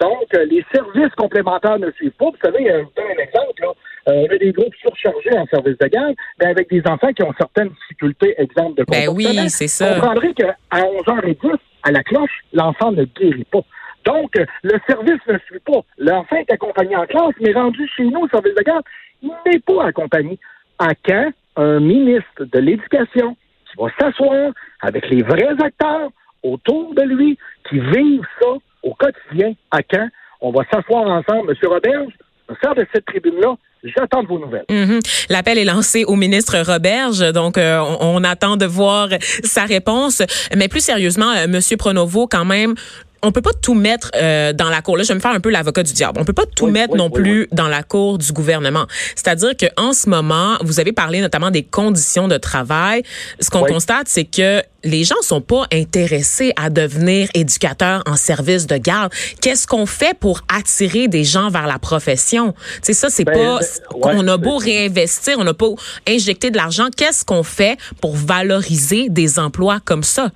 Donc, 0.00 0.26
euh, 0.34 0.44
les 0.46 0.64
services 0.74 1.14
complémentaires 1.16 1.78
ne 1.78 1.90
suivent 1.92 2.10
pas. 2.12 2.26
Vous 2.26 2.36
savez, 2.42 2.70
euh, 2.70 2.80
je 2.80 2.84
vous 2.84 2.92
donne 2.96 3.06
un 3.18 3.22
exemple. 3.22 3.62
Là. 3.62 3.68
Euh, 4.08 4.26
on 4.28 4.34
a 4.34 4.38
des 4.38 4.52
groupes 4.52 4.74
surchargés 4.80 5.38
en 5.38 5.46
service 5.46 5.78
de 5.78 5.86
garde, 5.86 6.14
mais 6.40 6.46
avec 6.46 6.68
des 6.70 6.82
enfants 6.86 7.12
qui 7.12 7.22
ont 7.22 7.32
certaines 7.38 7.68
difficultés, 7.68 8.34
exemple 8.38 8.80
de 8.80 8.84
Ben 8.88 9.08
oui, 9.08 9.24
comportement. 9.24 9.48
c'est 9.48 9.64
Vous 9.66 9.68
ça. 9.70 9.94
comprendrez 9.94 10.34
qu'à 10.34 10.56
11h10, 10.72 11.56
à 11.84 11.92
la 11.92 12.02
cloche, 12.02 12.40
l'enfant 12.52 12.90
ne 12.92 13.04
guérit 13.04 13.44
pas. 13.50 13.60
Donc, 14.04 14.32
le 14.62 14.78
service 14.86 15.20
ne 15.28 15.38
suit 15.46 15.60
pas. 15.60 15.80
L'enfant 15.98 16.36
est 16.36 16.50
accompagné 16.52 16.96
en 16.96 17.06
classe, 17.06 17.34
mais 17.40 17.52
rendu 17.52 17.88
chez 17.96 18.04
nous 18.04 18.20
au 18.20 18.28
service 18.28 18.54
de 18.54 18.62
garde, 18.62 18.84
il 19.22 19.30
n'est 19.46 19.60
pas 19.60 19.84
accompagné. 19.84 20.38
À 20.78 20.94
quand 20.94 21.30
un 21.56 21.80
ministre 21.80 22.44
de 22.44 22.58
l'Éducation 22.58 23.36
qui 23.70 23.76
va 23.78 23.88
s'asseoir 23.98 24.52
avec 24.80 25.08
les 25.08 25.22
vrais 25.22 25.54
acteurs 25.62 26.10
autour 26.42 26.94
de 26.94 27.02
lui 27.02 27.38
qui 27.68 27.78
vivent 27.78 28.26
ça 28.40 28.48
au 28.82 28.94
quotidien, 28.94 29.52
à 29.70 29.82
quand 29.82 30.08
on 30.40 30.50
va 30.50 30.62
s'asseoir 30.72 31.06
ensemble? 31.06 31.50
Monsieur 31.50 31.68
Roberge, 31.68 32.12
sers 32.60 32.74
de 32.74 32.86
cette 32.92 33.04
tribune-là, 33.06 33.54
j'attends 33.84 34.24
vos 34.24 34.38
nouvelles. 34.38 34.64
Mhm. 34.70 34.98
L'appel 35.30 35.58
est 35.58 35.64
lancé 35.64 36.04
au 36.04 36.16
ministre 36.16 36.58
Roberge, 36.58 37.32
donc 37.32 37.58
euh, 37.58 37.78
on, 38.00 38.16
on 38.16 38.24
attend 38.24 38.56
de 38.56 38.66
voir 38.66 39.08
sa 39.44 39.64
réponse. 39.64 40.22
Mais 40.56 40.68
plus 40.68 40.84
sérieusement, 40.84 41.30
euh, 41.30 41.46
Monsieur 41.48 41.76
Pronovo, 41.76 42.26
quand 42.26 42.44
même. 42.44 42.74
On 43.24 43.30
peut 43.30 43.40
pas 43.42 43.52
tout 43.62 43.74
mettre 43.74 44.10
euh, 44.16 44.52
dans 44.52 44.68
la 44.68 44.82
cour. 44.82 44.96
Là, 44.96 45.04
je 45.04 45.08
vais 45.08 45.14
me 45.14 45.20
faire 45.20 45.30
un 45.30 45.38
peu 45.40 45.50
l'avocat 45.50 45.82
du 45.84 45.92
diable. 45.92 46.18
On 46.20 46.24
peut 46.24 46.32
pas 46.32 46.46
tout 46.56 46.64
Oui, 46.66 46.72
mettre 46.72 46.92
oui, 46.94 46.98
non 46.98 47.06
oui, 47.12 47.22
plus 47.22 47.48
dans 47.52 47.68
la 47.68 47.82
cour 47.84 48.18
du 48.18 48.32
gouvernement. 48.32 48.86
C'est-à-dire 49.14 49.56
que 49.56 49.66
en 49.76 49.92
ce 49.92 50.08
moment, 50.08 50.56
vous 50.62 50.80
avez 50.80 50.92
parlé 50.92 51.20
notamment 51.20 51.50
des 51.52 51.62
conditions 51.62 52.26
de 52.26 52.36
travail. 52.36 53.04
Ce 53.38 53.48
qu'on 53.50 53.64
constate, 53.64 54.08
c'est 54.08 54.24
que 54.24 54.62
les 54.84 55.04
gens 55.04 55.20
sont 55.22 55.40
pas 55.40 55.66
intéressés 55.72 56.52
à 56.56 56.68
devenir 56.68 57.28
éducateurs 57.34 58.02
en 58.06 58.16
service 58.16 58.66
de 58.66 58.76
garde. 58.76 59.12
Qu'est-ce 59.40 59.68
qu'on 59.68 59.86
fait 59.86 60.18
pour 60.18 60.40
attirer 60.52 61.06
des 61.06 61.22
gens 61.22 61.48
vers 61.48 61.68
la 61.68 61.78
profession? 61.78 62.54
C'est 62.82 62.92
ça, 62.92 63.08
c'est 63.08 63.22
Ben, 63.24 63.34
pas. 63.34 63.60
ben, 63.60 63.98
ouais, 64.08 64.14
on 64.16 64.26
a 64.26 64.36
beau 64.36 64.56
réinvestir, 64.56 65.36
on 65.38 65.44
n'a 65.44 65.54
pas 65.54 65.68
injecté 66.08 66.50
de 66.50 66.56
l'argent. 66.56 66.88
Qu'est-ce 66.96 67.24
qu'on 67.24 67.44
fait 67.44 67.78
pour 68.00 68.16
valoriser 68.16 69.08
des 69.08 69.38
emplois 69.38 69.78
comme 69.84 70.02
ça? 70.02 70.30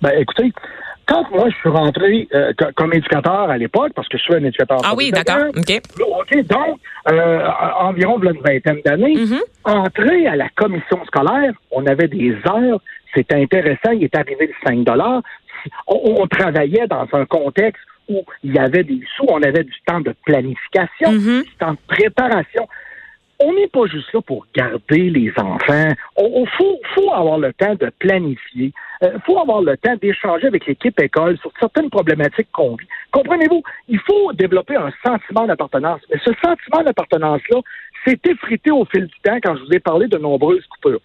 Ben, 0.00 0.12
écoutez, 0.18 0.52
quand 1.08 1.28
moi 1.30 1.48
je 1.48 1.56
suis 1.56 1.68
rentré 1.68 2.28
euh, 2.34 2.52
co- 2.58 2.66
comme 2.76 2.92
éducateur 2.92 3.50
à 3.50 3.56
l'époque, 3.58 3.92
parce 3.94 4.06
que 4.08 4.18
je 4.18 4.22
suis 4.22 4.34
un 4.34 4.44
éducateur. 4.44 4.78
Ah 4.84 4.94
oui, 4.96 5.10
d'accord. 5.10 5.50
garde, 5.54 5.56
OK. 5.56 6.46
Donc, 6.46 6.78
euh, 7.10 7.46
environ 7.80 8.20
une 8.22 8.40
vingtaine 8.40 8.80
d'années, 8.84 9.14
Mhm. 9.16 9.38
entrer 9.64 10.26
à 10.26 10.36
la 10.36 10.48
commission 10.50 11.04
scolaire, 11.06 11.52
on 11.70 11.86
avait 11.86 12.08
des 12.08 12.32
heures, 12.46 12.80
c'était 13.14 13.36
intéressant, 13.36 13.90
il 13.92 14.04
est 14.04 14.14
arrivé 14.16 14.46
le 14.46 14.54
5 14.64 14.84
on, 15.88 16.20
on 16.22 16.26
travaillait 16.28 16.86
dans 16.86 17.06
un 17.12 17.24
contexte 17.24 17.82
où 18.08 18.22
il 18.44 18.54
y 18.54 18.58
avait 18.58 18.84
des 18.84 19.00
sous, 19.16 19.26
on 19.28 19.42
avait 19.42 19.64
du 19.64 19.74
temps 19.86 20.00
de 20.00 20.14
planification, 20.24 21.12
Mhm. 21.12 21.42
du 21.42 21.54
temps 21.58 21.72
de 21.72 21.78
préparation. 21.94 22.68
On 23.40 23.52
n'est 23.52 23.68
pas 23.68 23.86
juste 23.86 24.12
là 24.12 24.20
pour 24.20 24.46
garder 24.52 25.10
les 25.10 25.32
enfants. 25.36 25.92
Il 26.18 26.48
faut, 26.56 27.12
avoir 27.12 27.38
le 27.38 27.52
temps 27.52 27.74
de 27.76 27.90
planifier. 27.98 28.72
Il 29.00 29.20
faut 29.24 29.38
avoir 29.38 29.62
le 29.62 29.76
temps 29.76 29.94
d'échanger 29.94 30.48
avec 30.48 30.66
l'équipe 30.66 31.00
école 31.00 31.38
sur 31.38 31.52
certaines 31.60 31.88
problématiques 31.88 32.48
qu'on 32.52 32.74
vit. 32.74 32.88
Comprenez-vous? 33.12 33.62
Il 33.88 34.00
faut 34.00 34.32
développer 34.32 34.74
un 34.74 34.90
sentiment 35.06 35.46
d'appartenance. 35.46 36.00
Mais 36.10 36.18
ce 36.24 36.32
sentiment 36.42 36.82
d'appartenance-là 36.82 37.60
s'est 38.04 38.20
effrité 38.24 38.72
au 38.72 38.84
fil 38.86 39.06
du 39.06 39.20
temps 39.22 39.38
quand 39.40 39.56
je 39.56 39.62
vous 39.62 39.72
ai 39.72 39.80
parlé 39.80 40.08
de 40.08 40.18
nombreuses 40.18 40.66
coupures. 40.66 41.00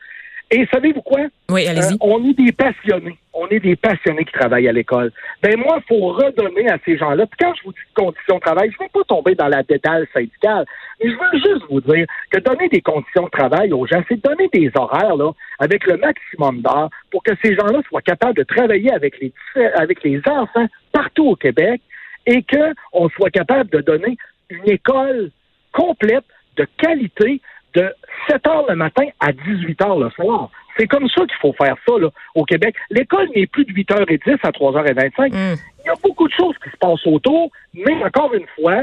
Et 0.54 0.68
savez-vous 0.72 1.02
quoi? 1.02 1.22
Oui, 1.50 1.68
allez-y. 1.68 1.94
Euh, 1.94 1.98
on 2.00 2.24
est 2.30 2.34
des 2.34 2.52
passionnés. 2.52 3.18
On 3.34 3.48
est 3.48 3.60
des 3.60 3.76
passionnés 3.76 4.24
qui 4.24 4.34
travaillent 4.34 4.68
à 4.68 4.72
l'école. 4.72 5.12
Ben 5.42 5.58
moi, 5.58 5.80
il 5.80 5.84
faut 5.88 6.10
redonner 6.10 6.70
à 6.70 6.78
ces 6.86 6.96
gens-là. 6.96 7.26
Puis 7.26 7.38
quand 7.40 7.56
je 7.56 7.64
vous 7.64 7.72
dis 7.72 7.80
conditions 7.96 8.36
de 8.36 8.40
travail, 8.40 8.70
je 8.70 8.76
ne 8.76 8.86
vais 8.86 8.92
pas 8.94 9.04
tomber 9.08 9.34
dans 9.34 9.48
la 9.48 9.64
dédale 9.64 10.06
syndicale. 10.14 10.66
Mais 11.02 11.10
je 11.10 11.16
veux 11.16 11.40
juste 11.42 11.66
vous 11.72 11.82
dire 11.82 12.06
que 12.30 12.40
donner 12.40 12.70
des 12.70 12.82
conditions 12.82 13.24
de 13.24 13.30
travail 13.32 13.74
aux 13.74 13.88
gens, 13.88 14.04
c'est 14.08 14.24
donner 14.24 14.48
des 14.54 14.70
horaires 14.76 15.16
là, 15.16 15.32
avec 15.58 15.88
le 15.88 15.98
maximum 15.98 16.62
d'heures 16.62 16.92
pour 17.10 17.24
que 17.24 17.32
ces 17.44 17.56
gens-là 17.56 17.82
soient 17.90 18.04
capables 18.04 18.38
de 18.38 18.44
travailler 18.44 18.94
avec 18.94 19.20
les, 19.20 19.34
avec 19.74 20.04
les 20.04 20.22
enfants 20.28 20.68
partout 20.92 21.30
au 21.30 21.36
Québec 21.36 21.82
et 22.28 22.44
qu'on 22.44 23.10
soit 23.10 23.32
capable 23.32 23.72
de 23.72 23.80
donner 23.80 24.18
une 24.52 24.70
école 24.70 25.32
complète 25.72 26.26
de 26.58 26.68
qualité 26.78 27.42
de 27.74 27.94
7 28.30 28.48
heures 28.48 28.66
le 28.70 28.76
matin 28.76 29.06
à 29.20 29.32
18 29.32 29.82
heures 29.84 29.98
le 30.00 30.10
soir. 30.12 30.50
C'est 30.78 30.88
comme 30.88 31.08
ça 31.10 31.22
qu'il 31.22 31.38
faut 31.42 31.54
faire 31.54 31.76
ça 31.88 31.94
là, 32.00 32.10
au 32.36 32.44
Québec. 32.46 32.76
L'école 32.90 33.28
n'est 33.36 33.46
plus 33.48 33.64
de 33.66 33.72
8h10 33.72 34.38
à 34.44 34.50
3h25. 34.52 35.32
Mm. 35.34 35.56
Il 35.84 35.86
y 35.88 35.90
a 35.90 35.94
beaucoup 36.04 36.28
de 36.28 36.34
choses 36.34 36.56
qui 36.64 36.70
se 36.70 36.78
passent 36.78 37.06
autour, 37.06 37.52
mais 37.74 38.04
encore 38.04 38.34
une 38.34 38.48
fois, 38.56 38.82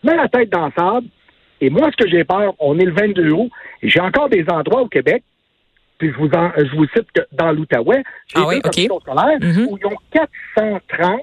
tu 0.00 0.06
mets 0.06 0.16
la 0.16 0.28
tête 0.28 0.50
dans 0.50 0.66
le 0.66 0.72
sable. 0.78 1.06
Et 1.60 1.70
moi, 1.70 1.88
ce 1.90 2.02
que 2.04 2.08
j'ai 2.10 2.24
peur, 2.24 2.54
on 2.58 2.78
est 2.78 2.84
le 2.84 2.92
22 2.92 3.30
août, 3.32 3.50
et 3.82 3.88
j'ai 3.88 4.00
encore 4.00 4.28
des 4.28 4.44
endroits 4.50 4.82
au 4.82 4.88
Québec, 4.88 5.22
puis 5.98 6.10
je 6.12 6.16
vous, 6.18 6.30
en, 6.34 6.52
je 6.56 6.76
vous 6.76 6.86
cite 6.94 7.10
que 7.12 7.22
dans 7.32 7.50
l'Outaouais, 7.52 8.02
j'ai 8.28 8.36
Ah 8.40 8.46
oui, 8.46 8.60
scolaires 8.60 9.38
Mhm. 9.40 9.66
où 9.70 9.78
ils 9.78 9.86
ont 9.86 9.96
430 10.12 11.20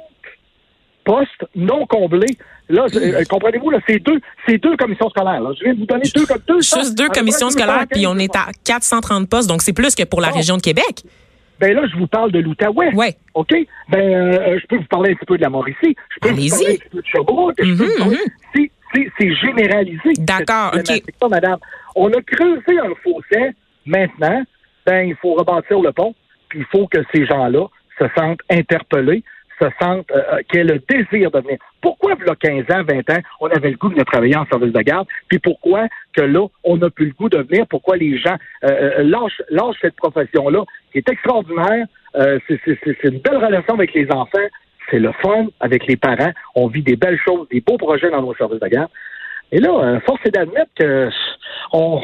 postes 1.03 1.45
non 1.55 1.86
comblés. 1.86 2.38
Là, 2.69 2.86
je- 2.91 2.98
euh, 3.00 3.24
comprenez-vous, 3.29 3.69
là, 3.69 3.79
c'est 3.88 4.00
deux, 4.00 4.19
c'est 4.48 4.57
deux 4.57 4.75
commissions 4.77 5.10
scolaires. 5.10 5.41
Là. 5.41 5.51
Je 5.57 5.63
viens 5.65 5.74
de 5.74 5.79
vous 5.79 5.86
donner 5.86 6.03
deux 6.15 6.25
deux. 6.48 6.62
Juste 6.62 6.98
deux 6.98 7.10
commissions 7.10 7.50
scolaires, 7.50 7.86
puis 7.89 8.07
on 8.07 8.17
est 8.17 8.36
à 8.36 8.48
430 8.65 9.29
postes, 9.29 9.50
donc 9.50 9.62
c'est 9.62 9.74
plus 9.74 9.93
que 9.95 10.03
pour 10.03 10.22
la 10.22 10.29
région 10.29 10.57
de 10.57 10.62
Québec. 10.62 11.03
Ben 11.60 11.74
là, 11.75 11.83
je 11.91 11.98
vous 11.98 12.07
parle 12.07 12.31
de 12.31 12.39
l'Outaouais. 12.39 12.93
Ouais. 12.95 13.15
OK? 13.36 13.53
Ben, 13.89 14.00
euh, 14.00 14.60
je 14.60 14.65
peux 14.67 14.77
vous 14.77 14.83
parler 14.89 15.12
un 15.12 15.15
petit 15.15 15.25
peu 15.25 15.38
de 15.38 15.41
la 15.43 15.50
Mauricie. 15.50 15.77
Je 15.83 16.19
peux 16.22 16.29
vous 16.29 16.50
parler 16.50 16.65
un 16.67 16.75
petit 16.75 16.89
peu 16.89 17.01
de 17.01 17.05
Sherbrooke. 17.05 17.60
Mhm, 17.62 17.75
mhm. 18.00 18.17
C'est- 18.55 19.33
généralisé. 19.36 20.13
D'accord, 20.19 20.74
OK. 20.75 21.29
madame. 21.29 21.57
On 21.95 22.10
a 22.10 22.22
creusé 22.22 22.79
un 22.79 22.93
fossé. 23.03 23.51
Maintenant, 23.86 24.43
ben, 24.86 25.07
il 25.07 25.15
faut 25.15 25.33
rebâtir 25.33 25.79
le 25.79 25.91
pont. 25.91 26.13
Puis 26.50 26.60
il 26.60 26.65
faut 26.72 26.88
que 26.88 27.00
ces 27.13 27.25
gens-là 27.25 27.67
se 28.00 28.05
sentent 28.15 28.41
interpellés, 28.50 29.24
se 29.63 29.70
sentent 29.82 30.12
euh, 30.12 30.22
euh, 30.34 30.41
qu'ils 30.50 30.60
aient 30.62 30.63
le 30.63 30.79
désir 30.89 31.32
de 31.32 31.39
venir. 31.39 31.58
Pourquoi, 31.82 32.13
il 32.20 32.25
y 32.25 32.29
a 32.29 32.36
15 32.36 32.63
ans, 32.75 32.84
20 32.84 33.10
ans, 33.12 33.22
on 33.39 33.48
avait 33.48 33.72
le 33.72 33.77
goût 33.77 33.89
de 33.89 34.03
travailler 34.03 34.36
en 34.36 34.46
service 34.48 34.74
de 34.74 34.82
garde? 34.82 35.08
Puis 35.29 35.39
pourquoi 35.39 35.88
que 36.15 36.22
là, 36.22 36.46
on 36.63 36.77
n'a 36.77 36.89
plus 36.89 37.08
le 37.08 37.13
goût 37.13 37.29
de 37.29 37.38
venir? 37.39 37.65
Pourquoi 37.70 37.98
les 37.98 38.17
gens 38.17 38.36
euh, 38.63 38.70
euh, 39.00 39.03
lâchent, 39.03 39.41
lâchent 39.50 39.77
cette 39.82 39.96
profession-là, 39.96 40.63
qui 40.91 40.98
est 41.00 41.10
extraordinaire? 41.10 41.86
Euh, 42.15 42.39
c'est- 42.48 42.60
c'est 42.65 42.77
c'est- 42.84 42.98
c'est 43.01 43.08
une 43.10 43.20
belle 43.20 43.38
relation 43.38 43.74
avec 43.75 43.93
les 43.93 44.10
enfants. 44.12 44.48
C'est 44.91 45.00
le 45.00 45.12
fun 45.22 45.48
avec 45.60 45.88
les 45.88 45.96
parents. 45.96 46.32
On 46.55 46.67
vit 46.67 46.84
des 46.84 46.96
belles 46.98 47.20
choses, 47.25 47.48
des 47.50 47.62
beaux 47.62 47.77
projets 47.77 48.10
dans 48.12 48.22
nos 48.22 48.36
services 48.36 48.60
de 48.60 48.67
garde. 48.67 48.89
Et 49.51 49.60
là, 49.60 50.00
force 50.05 50.20
est 50.25 50.32
d'admettre 50.32 50.72
que 50.77 51.10
on, 51.72 52.01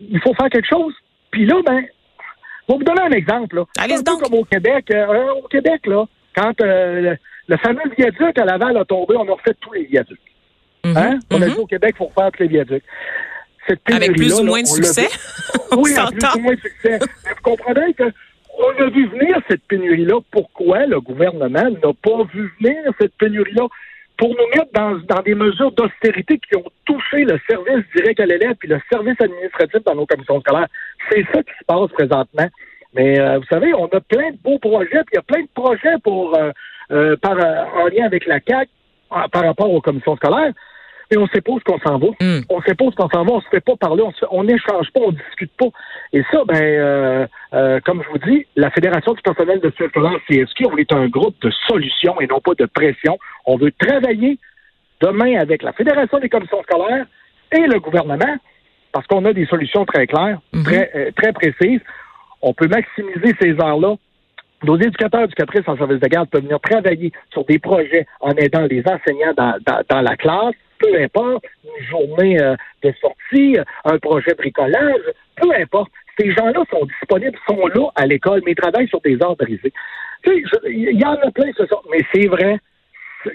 il 0.00 0.20
faut 0.20 0.34
faire 0.34 0.48
quelque 0.48 0.68
chose. 0.68 0.94
Puis 1.30 1.44
là, 1.44 1.56
ben, 1.66 1.80
je 1.80 2.72
vais 2.72 2.78
vous 2.78 2.84
donner 2.84 3.02
un 3.02 3.10
exemple. 3.10 3.56
Là. 3.56 3.64
Un 3.78 3.88
peu 3.88 4.02
donc. 4.02 4.22
comme 4.22 4.34
au 4.38 4.44
Québec. 4.44 4.86
euh, 4.92 5.32
au 5.42 5.48
Québec, 5.48 5.86
là, 5.86 6.04
quand 6.34 6.60
euh, 6.60 7.00
le, 7.00 7.16
le 7.48 7.56
fameux 7.58 7.82
viaduc 7.96 8.38
à 8.38 8.44
Laval 8.44 8.76
a 8.76 8.84
tombé, 8.84 9.14
on 9.16 9.28
a 9.28 9.32
refait 9.32 9.54
tous 9.60 9.72
les 9.72 9.84
viaducs. 9.84 10.18
Mhm, 10.84 10.96
Hein? 10.96 11.18
On 11.30 11.40
a 11.40 11.46
mhm. 11.46 11.54
dit 11.54 11.58
au 11.58 11.66
Québec, 11.66 11.94
il 11.94 11.98
faut 11.98 12.06
refaire 12.06 12.30
tous 12.32 12.42
les 12.42 12.48
viaducs. 12.48 12.84
Cette 13.66 13.80
Avec 13.90 14.12
plus 14.12 14.38
ou 14.38 14.44
moins 14.44 14.60
de 14.60 14.66
succès? 14.66 15.08
oui, 15.76 15.98
en 15.98 16.08
plus 16.08 16.28
ou 16.36 16.40
moins 16.40 16.54
de 16.54 16.60
succès. 16.60 16.98
Mais 17.24 17.30
vous 17.30 17.42
comprenez 17.42 17.94
que 17.94 18.04
on 18.56 18.82
a 18.82 18.88
vu 18.88 19.08
venir 19.08 19.38
cette 19.48 19.62
pénurie-là. 19.64 20.20
Pourquoi 20.30 20.86
le 20.86 21.00
gouvernement 21.00 21.70
n'a 21.70 21.92
pas 22.02 22.24
vu 22.32 22.52
venir 22.60 22.76
cette 23.00 23.14
pénurie-là? 23.14 23.66
Pour 24.16 24.28
nous 24.28 24.48
mettre 24.54 24.70
dans, 24.72 24.96
dans 25.08 25.22
des 25.22 25.34
mesures 25.34 25.72
d'austérité 25.72 26.38
qui 26.38 26.56
ont 26.56 26.70
touché 26.84 27.24
le 27.24 27.40
service 27.48 27.84
direct 27.96 28.20
à 28.20 28.26
l'élève 28.26 28.54
puis 28.60 28.68
le 28.68 28.80
service 28.92 29.20
administratif 29.20 29.82
dans 29.84 29.96
nos 29.96 30.06
commissions 30.06 30.40
scolaires? 30.40 30.68
C'est 31.10 31.24
ça 31.32 31.42
qui 31.42 31.50
se 31.58 31.64
passe 31.66 31.90
présentement. 31.90 32.48
Mais 32.94 33.18
euh, 33.18 33.38
vous 33.38 33.46
savez, 33.50 33.74
on 33.74 33.86
a 33.86 34.00
plein 34.00 34.30
de 34.30 34.36
beaux 34.42 34.58
projets, 34.58 35.02
puis 35.04 35.12
il 35.12 35.16
y 35.16 35.18
a 35.18 35.22
plein 35.22 35.42
de 35.42 35.48
projets 35.54 35.96
pour 36.02 36.36
euh, 36.36 36.50
euh, 36.92 37.16
par, 37.16 37.32
euh, 37.38 37.64
en 37.82 37.86
lien 37.88 38.04
avec 38.06 38.26
la 38.26 38.40
CAC 38.40 38.68
par 39.32 39.42
rapport 39.44 39.70
aux 39.70 39.80
commissions 39.80 40.16
scolaires. 40.16 40.52
Mais 41.10 41.18
on 41.18 41.26
sait 41.28 41.40
pas 41.42 41.52
où 41.52 41.60
qu'on 41.60 41.78
s'en 41.80 41.98
va. 41.98 42.06
Mm. 42.20 42.40
On 42.48 42.62
sait 42.62 42.74
pas 42.74 42.84
où 42.86 42.90
qu'on 42.90 43.08
s'en 43.10 43.24
va. 43.24 43.32
On 43.32 43.40
se 43.40 43.48
fait 43.48 43.60
pas 43.60 43.76
parler. 43.76 44.02
On 44.30 44.44
n'échange 44.44 44.90
pas. 44.92 45.00
On 45.04 45.12
discute 45.12 45.52
pas. 45.58 45.66
Et 46.12 46.22
ça, 46.32 46.42
ben, 46.46 46.56
euh, 46.62 47.26
euh, 47.52 47.78
comme 47.84 48.02
je 48.02 48.08
vous 48.08 48.18
dis, 48.32 48.46
la 48.56 48.70
Fédération 48.70 49.12
du 49.12 49.20
personnel 49.22 49.60
de 49.60 49.70
scolaires 49.70 50.18
CSQ, 50.28 50.66
on 50.72 50.76
est 50.78 50.92
un 50.92 51.06
groupe 51.08 51.36
de 51.42 51.50
solutions 51.68 52.18
et 52.20 52.26
non 52.26 52.40
pas 52.40 52.54
de 52.58 52.64
pression. 52.66 53.18
On 53.44 53.56
veut 53.56 53.70
travailler 53.78 54.38
demain 55.02 55.38
avec 55.38 55.62
la 55.62 55.72
Fédération 55.74 56.18
des 56.18 56.28
commissions 56.30 56.62
scolaires 56.62 57.06
et 57.52 57.60
le 57.66 57.78
gouvernement 57.80 58.36
parce 58.92 59.06
qu'on 59.06 59.24
a 59.26 59.32
des 59.32 59.44
solutions 59.46 59.84
très 59.84 60.06
claires, 60.06 60.38
Mhm. 60.54 60.62
très, 60.64 61.12
très 61.12 61.32
précises. 61.32 61.80
On 62.46 62.52
peut 62.52 62.68
maximiser 62.68 63.34
ces 63.40 63.52
heures-là. 63.52 63.94
Nos 64.64 64.76
éducateurs 64.76 65.22
éducatrices 65.22 65.66
en 65.66 65.78
service 65.78 65.98
de 65.98 66.08
garde 66.08 66.28
peuvent 66.28 66.42
venir 66.42 66.60
travailler 66.60 67.10
sur 67.32 67.42
des 67.46 67.58
projets 67.58 68.06
en 68.20 68.32
aidant 68.32 68.66
les 68.70 68.82
enseignants 68.86 69.32
dans, 69.34 70.00
la 70.02 70.16
classe, 70.16 70.54
peu 70.78 70.94
importe, 71.02 71.44
une 71.64 71.86
journée 71.86 72.38
euh, 72.38 72.54
de 72.82 72.92
sortie, 73.00 73.56
un 73.86 73.98
projet 73.98 74.34
bricolage, 74.34 75.00
peu 75.36 75.54
importe. 75.54 75.90
Ces 76.18 76.32
gens-là 76.32 76.62
sont 76.70 76.84
disponibles, 76.84 77.38
sont 77.48 77.66
là 77.66 77.88
à 77.94 78.06
l'école, 78.06 78.42
mais 78.44 78.52
ils 78.52 78.56
travaillent 78.56 78.88
sur 78.88 79.00
des 79.00 79.16
heures 79.22 79.36
brisées. 79.36 79.72
Il 80.26 81.00
y 81.00 81.04
en 81.04 81.14
a 81.14 81.30
plein, 81.30 81.50
ce 81.56 81.66
sont, 81.66 81.80
mais 81.90 82.00
c'est 82.12 82.26
vrai, 82.26 82.58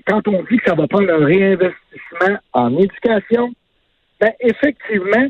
quand 0.07 0.27
on 0.27 0.43
dit 0.43 0.57
que 0.57 0.69
ça 0.69 0.75
va 0.75 0.87
prendre 0.87 1.11
un 1.11 1.25
réinvestissement 1.25 2.37
en 2.53 2.77
éducation, 2.77 3.53
ben 4.21 4.31
effectivement, 4.39 5.27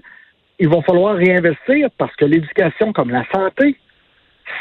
il 0.60 0.68
va 0.68 0.82
falloir 0.82 1.16
réinvestir 1.16 1.90
parce 1.98 2.16
que 2.16 2.26
l'éducation, 2.26 2.94
comme 2.94 3.10
la 3.10 3.26
santé, 3.34 3.78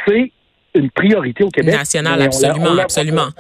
c'est 0.07 0.33
une 0.75 0.91
priorité 0.91 1.43
au 1.45 1.49
Québec. 1.49 1.75
National, 1.75 2.13
Mais 2.19 2.19
on 2.19 2.19
la- 2.19 2.25
absolument, 2.27 2.61
on 2.61 2.65
la 2.69 2.73
voit 2.75 2.83
absolument. 2.83 3.27
pas. 3.27 3.33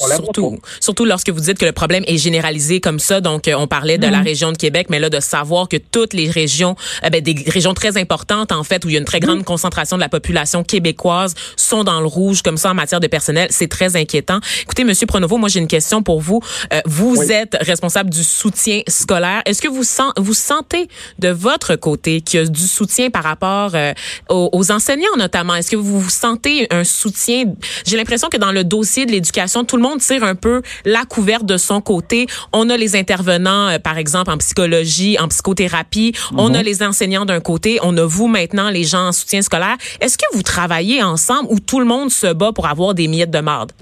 On 0.00 0.06
la 0.06 0.16
voit 0.16 0.24
surtout, 0.24 0.50
pas. 0.52 0.68
surtout 0.78 1.04
lorsque 1.04 1.30
vous 1.30 1.40
dites 1.40 1.58
que 1.58 1.64
le 1.64 1.72
problème 1.72 2.04
est 2.06 2.18
généralisé 2.18 2.80
comme 2.80 2.98
ça. 2.98 3.20
Donc, 3.20 3.48
euh, 3.48 3.54
on 3.56 3.66
parlait 3.66 3.96
de 3.98 4.06
Mm-hmm. 4.06 4.10
la 4.10 4.20
région 4.20 4.52
de 4.52 4.56
Québec, 4.58 4.86
mais 4.90 4.98
là, 4.98 5.08
de 5.10 5.20
savoir 5.20 5.68
que 5.68 5.78
toutes 5.78 6.12
les 6.12 6.30
régions, 6.30 6.76
euh, 7.04 7.08
ben, 7.10 7.20
des 7.22 7.34
régions 7.48 7.74
très 7.74 7.96
importantes, 7.96 8.52
en 8.52 8.62
fait, 8.62 8.84
où 8.84 8.88
il 8.88 8.92
y 8.92 8.96
a 8.96 9.00
une 9.00 9.04
très 9.06 9.18
Mm-hmm. 9.18 9.26
grande 9.26 9.44
concentration 9.44 9.96
de 9.96 10.00
la 10.02 10.08
population 10.10 10.62
québécoise, 10.62 11.34
sont 11.56 11.82
dans 11.82 12.00
le 12.00 12.06
rouge 12.06 12.42
comme 12.42 12.56
ça 12.58 12.70
en 12.70 12.74
matière 12.74 13.00
de 13.00 13.06
personnel, 13.06 13.48
c'est 13.50 13.68
très 13.68 13.96
inquiétant. 13.96 14.38
Écoutez, 14.62 14.84
Monsieur 14.84 15.06
Pronovo, 15.06 15.38
moi, 15.38 15.48
j'ai 15.48 15.60
une 15.60 15.66
question 15.66 16.02
pour 16.02 16.20
vous. 16.20 16.40
Euh, 16.72 16.80
vous 16.84 17.16
Oui. 17.16 17.32
êtes 17.32 17.56
responsable 17.62 18.10
du 18.10 18.22
soutien 18.22 18.82
scolaire. 18.86 19.42
Est-ce 19.46 19.62
que 19.62 19.68
vous 19.68 20.34
sentez 20.34 20.88
de 21.18 21.28
votre 21.30 21.74
côté 21.76 22.20
qu'il 22.20 22.40
y 22.40 22.42
a 22.42 22.46
du 22.46 22.60
soutien 22.66 23.10
par 23.10 23.24
rapport 23.24 23.72
euh, 23.74 23.92
aux, 24.28 24.50
aux 24.52 24.70
enseignants 24.70 25.16
notamment? 25.16 25.54
Est-ce 25.54 25.70
que 25.70 25.76
vous 25.76 26.00
vous 26.00 26.10
sentez 26.10 26.49
un 26.70 26.84
soutien? 26.84 27.44
J'ai 27.86 27.96
l'impression 27.96 28.28
que 28.28 28.36
dans 28.36 28.52
le 28.52 28.64
dossier 28.64 29.06
de 29.06 29.12
l'éducation, 29.12 29.64
tout 29.64 29.76
le 29.76 29.82
monde 29.82 30.00
tire 30.00 30.24
un 30.24 30.34
peu 30.34 30.62
la 30.84 31.04
couverte 31.08 31.44
de 31.44 31.56
son 31.56 31.80
côté. 31.80 32.26
On 32.52 32.68
a 32.70 32.76
les 32.76 32.96
intervenants, 32.96 33.68
euh, 33.68 33.78
par 33.78 33.98
exemple, 33.98 34.30
en 34.30 34.38
psychologie, 34.38 35.18
en 35.18 35.28
psychothérapie. 35.28 36.12
On 36.36 36.54
a 36.54 36.62
les 36.62 36.82
enseignants 36.82 37.24
d'un 37.24 37.40
côté. 37.40 37.78
On 37.82 37.96
a 37.96 38.04
vous 38.04 38.28
maintenant, 38.28 38.70
les 38.70 38.84
gens 38.84 39.08
en 39.08 39.12
soutien 39.12 39.42
scolaire. 39.42 39.76
Est-ce 40.00 40.18
que 40.18 40.26
vous 40.34 40.42
travaillez 40.42 41.02
ensemble 41.02 41.48
ou 41.50 41.58
tout 41.60 41.80
le 41.80 41.86
monde 41.86 42.10
se 42.10 42.32
bat 42.32 42.52
pour 42.52 42.66
avoir 42.66 42.94
des 42.94 43.08
miettes 43.08 43.30
de 43.30 43.40
marde? 43.40 43.72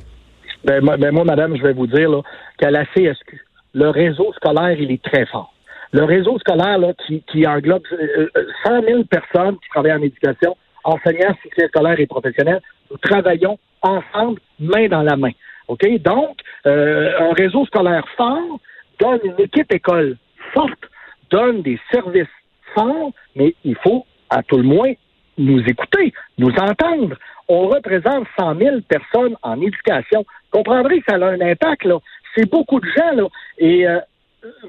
Ben, 0.65 0.83
moi, 0.83 0.97
ben, 0.97 1.13
moi, 1.13 1.25
madame, 1.25 1.57
je 1.57 1.63
vais 1.63 1.73
vous 1.73 1.87
dire 1.87 2.11
qu'à 2.59 2.71
la 2.71 2.85
CSQ, 2.87 3.45
le 3.75 3.91
réseau 3.91 4.33
scolaire, 4.37 4.77
il 4.79 4.91
est 4.91 5.03
très 5.03 5.27
fort. 5.27 5.53
Le 5.93 6.05
réseau 6.05 6.39
scolaire 6.39 6.79
là, 6.79 6.93
qui, 7.07 7.23
qui 7.33 7.47
englobe 7.47 7.83
euh, 7.93 8.29
euh, 8.37 8.45
100 8.65 8.83
000 8.83 9.05
personnes 9.05 9.57
qui 9.57 9.69
travaillent 9.71 9.93
en 9.93 10.03
éducation, 10.03 10.57
enseignants, 10.89 11.35
soutien 11.43 11.69
scolaire 11.69 12.01
et 12.01 12.07
professionnels, 12.07 12.61
nous 12.91 12.97
travaillons 12.99 13.59
ensemble, 13.83 14.41
main 14.59 14.89
dans 14.89 15.03
la 15.03 15.17
main. 15.17 15.33
OK? 15.69 15.87
Donc, 16.01 16.39
euh, 16.67 17.13
un 17.19 17.33
réseau 17.33 17.65
scolaire 17.67 18.07
fort 18.17 18.59
donne 18.99 19.21
une 19.25 19.41
équipe 19.45 19.73
école 19.73 20.17
forte, 20.53 20.85
donne 21.31 21.63
des 21.63 21.79
services 21.93 22.27
forts, 22.75 23.13
mais 23.37 23.55
il 23.65 23.77
faut, 23.77 24.07
à 24.31 24.43
tout 24.43 24.57
le 24.57 24.63
moins, 24.63 24.93
nous 25.37 25.61
écouter, 25.61 26.13
nous 26.39 26.51
entendre. 26.51 27.17
On 27.49 27.69
représente 27.69 28.27
100 28.39 28.57
000 28.57 28.81
personnes 28.89 29.37
en 29.43 29.61
éducation. 29.61 30.25
Vous 30.53 30.59
comprendrez 30.59 31.01
que 31.01 31.05
ça 31.09 31.17
a 31.17 31.31
un 31.31 31.41
impact, 31.41 31.85
là. 31.85 31.99
C'est 32.35 32.51
beaucoup 32.51 32.81
de 32.81 32.89
gens, 32.97 33.13
là. 33.15 33.27
Et, 33.59 33.87
euh, 33.87 34.01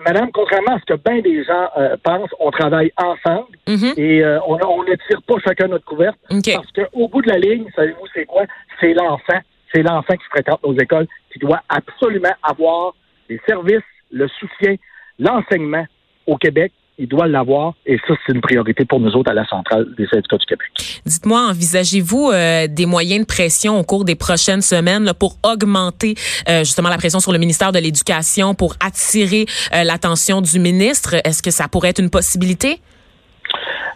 madame, 0.06 0.32
contrairement 0.32 0.76
à 0.76 0.80
ce 0.80 0.86
que 0.86 1.00
bien 1.00 1.22
des 1.22 1.44
gens 1.44 1.70
euh, 1.78 1.96
pensent, 2.04 2.30
on 2.40 2.52
travaille 2.52 2.92
ensemble 2.98 3.48
Mhm. 3.68 3.94
et 3.98 4.24
euh, 4.24 4.40
on 4.48 4.58
on 4.68 4.84
ne 4.84 4.96
tire 5.08 5.22
pas 5.28 5.36
chacun 5.44 5.68
notre 5.68 5.86
couverte. 5.86 6.18
OK. 6.32 6.52
Parce 6.54 6.72
qu'au 6.72 7.08
bout 7.08 7.22
de 7.22 7.30
la 7.30 7.38
ligne, 7.38 7.66
savez-vous, 7.76 8.08
c'est 8.14 8.26
quoi? 8.26 8.44
C'est 8.80 8.94
l'enfant. 8.94 9.40
C'est 9.74 9.84
l'enfant 9.84 10.16
qui 10.16 10.26
fréquente 10.32 10.64
nos 10.64 10.74
écoles 10.78 11.08
qui 11.32 11.40
doit 11.40 11.62
absolument 11.70 12.34
avoir 12.42 12.94
les 13.30 13.40
services, 13.48 13.84
le 14.12 14.28
soutien, 14.28 14.76
l'enseignement 15.20 15.86
au 16.26 16.38
Québec. 16.38 16.72
Il 17.02 17.08
doit 17.08 17.28
l'avoir 17.28 17.76
et 17.86 17.98
ça, 18.06 18.14
c'est 18.26 18.34
une 18.34 18.42
priorité 18.42 18.84
pour 18.84 19.00
nous 19.00 19.16
autres 19.16 19.32
à 19.32 19.34
la 19.34 19.46
centrale 19.46 19.88
des 19.98 20.06
syndicats 20.08 20.36
du 20.36 20.46
Québec. 20.46 20.68
Dites-moi, 21.06 21.40
envisagez-vous 21.50 22.30
euh, 22.30 22.68
des 22.68 22.86
moyens 22.86 23.22
de 23.22 23.26
pression 23.26 23.80
au 23.80 23.84
cours 23.84 24.04
des 24.04 24.16
prochaines 24.16 24.62
semaines 24.62 25.06
là, 25.06 25.14
pour 25.14 25.38
augmenter 25.42 26.16
euh, 26.50 26.60
justement 26.60 26.90
la 26.90 26.98
pression 26.98 27.22
sur 27.22 27.32
le 27.32 27.38
ministère 27.38 27.72
de 27.72 27.80
l'Éducation, 27.80 28.54
pour 28.54 28.76
attirer 28.86 29.46
euh, 29.74 29.86
l'attention 29.86 30.42
du 30.42 30.60
ministre? 30.60 31.16
Est-ce 31.24 31.42
que 31.42 31.52
ça 31.52 31.70
pourrait 31.70 31.92
être 31.92 32.02
une 32.02 32.10
possibilité? 32.10 32.82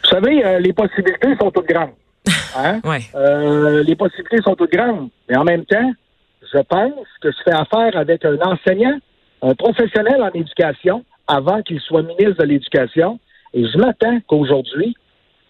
Vous 0.03 0.10
savez, 0.10 0.60
les 0.62 0.72
possibilités 0.72 1.36
sont 1.39 1.51
toutes 1.51 1.67
grandes. 1.67 1.91
Hein? 2.55 2.79
Ouais. 2.86 3.01
Les 3.83 3.95
possibilités 3.95 4.41
sont 4.43 4.55
toutes 4.55 4.72
grandes. 4.72 5.10
Mais 5.27 5.36
en 5.36 5.43
même 5.43 5.65
temps, 5.65 5.91
je 6.53 6.60
pense 6.60 6.93
que 7.22 7.31
je 7.31 7.38
fais 7.43 7.53
affaire 7.53 7.98
avec 7.98 8.24
un 8.24 8.38
enseignant, 8.41 8.98
un 9.41 9.55
professionnel 9.55 10.22
en 10.22 10.29
éducation, 10.29 11.03
avant 11.27 11.62
qu'il 11.62 11.80
soit 11.80 12.03
ministre 12.03 12.42
de 12.42 12.44
l'Éducation. 12.44 13.20
Et 13.53 13.65
je 13.65 13.77
m'attends 13.77 14.20
qu'aujourd'hui, 14.27 14.96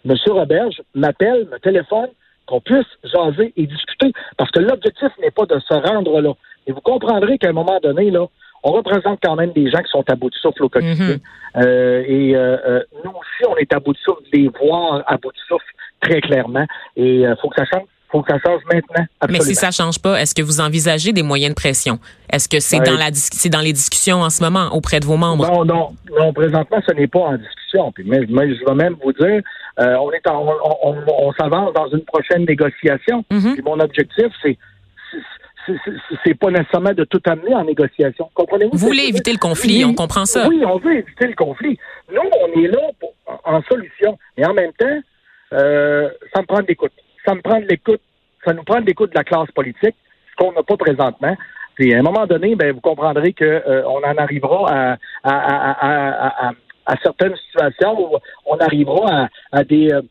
M. 0.05 0.15
Roberge 0.27 0.81
m'appelle, 0.93 1.47
me 1.51 1.57
téléphone, 1.59 2.09
qu'on 2.45 2.59
puisse 2.59 2.85
jaser 3.03 3.53
et 3.55 3.65
discuter. 3.65 4.11
Parce 4.37 4.51
que 4.51 4.59
l'objectif 4.59 5.09
n'est 5.21 5.31
pas 5.31 5.45
de 5.45 5.59
se 5.59 5.73
rendre 5.73 6.21
là. 6.21 6.33
Et 6.67 6.71
vous 6.71 6.81
comprendrez 6.81 7.37
qu'à 7.37 7.49
un 7.49 7.53
moment 7.53 7.79
donné, 7.81 8.11
là, 8.11 8.27
on 8.63 8.71
représente 8.71 9.19
quand 9.21 9.35
même 9.35 9.51
des 9.51 9.69
gens 9.69 9.81
qui 9.81 9.91
sont 9.91 10.03
à 10.09 10.15
bout 10.15 10.29
de 10.29 10.35
souffle 10.35 10.63
au 10.63 10.69
quotidien. 10.69 11.17
Euh, 11.57 12.03
et 12.07 12.35
euh, 12.35 12.57
euh, 12.65 12.83
nous 13.03 13.11
aussi, 13.11 13.45
on 13.47 13.55
est 13.57 13.71
à 13.73 13.79
bout 13.79 13.93
de 13.93 13.97
souffle, 13.97 14.23
de 14.31 14.37
les 14.37 14.47
voir 14.47 15.03
à 15.05 15.17
bout 15.17 15.31
de 15.31 15.37
souffle 15.47 15.65
très 15.99 16.21
clairement. 16.21 16.65
Et 16.95 17.21
il 17.21 17.35
faut 17.41 17.49
que 17.49 17.57
ça 17.57 17.65
change. 17.65 17.87
Faut 18.13 18.21
que 18.21 18.31
ça 18.31 18.39
change 18.45 18.61
maintenant. 18.71 19.05
Mais 19.27 19.41
si 19.41 19.55
ça 19.55 19.71
change 19.71 19.99
pas, 19.99 20.21
est-ce 20.21 20.35
que 20.35 20.43
vous 20.43 20.61
envisagez 20.61 21.11
des 21.11 21.23
moyens 21.23 21.55
de 21.55 21.55
pression? 21.55 21.99
Est-ce 22.31 22.47
que 22.47 22.59
c'est 22.59 22.79
dans 22.79 22.97
la 22.97 23.09
c'est 23.11 23.49
dans 23.49 23.61
les 23.61 23.73
discussions 23.73 24.21
en 24.21 24.29
ce 24.29 24.43
moment 24.43 24.69
auprès 24.71 24.99
de 24.99 25.05
vos 25.05 25.17
membres? 25.17 25.47
Non, 25.51 25.65
non, 25.65 25.95
non. 26.17 26.31
Présentement, 26.31 26.77
ce 26.87 26.93
n'est 26.93 27.07
pas 27.07 27.19
en 27.19 27.37
discussion. 27.37 27.91
Puis, 27.91 28.03
mais, 28.07 28.21
je 28.21 28.65
vais 28.65 28.75
même 28.75 28.95
vous 29.03 29.13
dire, 29.13 29.41
on 29.77 30.11
est 30.11 30.27
en, 30.27 30.45
on, 30.83 30.95
on, 31.07 31.33
s'avance 31.33 31.73
dans 31.73 31.89
une 31.89 32.05
prochaine 32.05 32.45
négociation. 32.45 33.23
Puis 33.29 33.61
mon 33.65 33.79
objectif, 33.79 34.27
c'est 34.41 34.57
c'est 36.25 36.33
pas 36.33 36.51
nécessairement 36.51 36.91
de 36.91 37.05
tout 37.05 37.21
amener 37.25 37.55
en 37.55 37.63
négociation. 37.63 38.29
Comprenez-vous? 38.33 38.77
Vous 38.77 38.85
voulez 38.85 39.05
éviter 39.07 39.31
le 39.31 39.37
conflit, 39.37 39.85
on 39.85 39.93
comprend 39.93 40.25
ça. 40.25 40.47
Oui, 40.49 40.61
on 40.65 40.77
veut 40.77 40.97
éviter 40.97 41.25
le 41.27 41.35
conflit. 41.35 41.79
Nous, 42.11 42.19
on 42.19 42.61
est 42.61 42.67
là 42.67 42.81
pour, 42.99 43.13
en 43.45 43.61
solution. 43.63 44.17
Mais 44.37 44.45
en 44.45 44.53
même 44.53 44.73
temps, 44.73 44.99
euh, 45.53 46.09
ça 46.33 46.41
me 46.41 46.45
prend 46.45 46.59
de 46.59 46.67
l'écoute. 46.67 46.91
Ça 47.25 47.33
nous 47.33 47.41
prend 47.41 47.59
de 47.59 47.65
l'écoute 48.85 49.11
de 49.11 49.15
la 49.15 49.23
classe 49.23 49.51
politique, 49.51 49.95
ce 50.31 50.35
qu'on 50.37 50.51
n'a 50.51 50.63
pas 50.63 50.77
présentement. 50.77 51.35
Puis 51.75 51.93
à 51.93 51.99
un 51.99 52.01
moment 52.01 52.25
donné, 52.27 52.55
ben, 52.55 52.73
vous 52.73 52.81
comprendrez 52.81 53.33
qu'on 53.33 53.45
euh, 53.45 53.83
en 53.85 54.17
arrivera 54.17 54.97
à, 55.23 56.95
certaines 57.01 57.35
situations 57.37 57.99
où 57.99 58.17
on 58.45 58.57
arrivera 58.57 59.29
à, 59.51 59.63
des, 59.63 59.91
euh, 59.91 60.01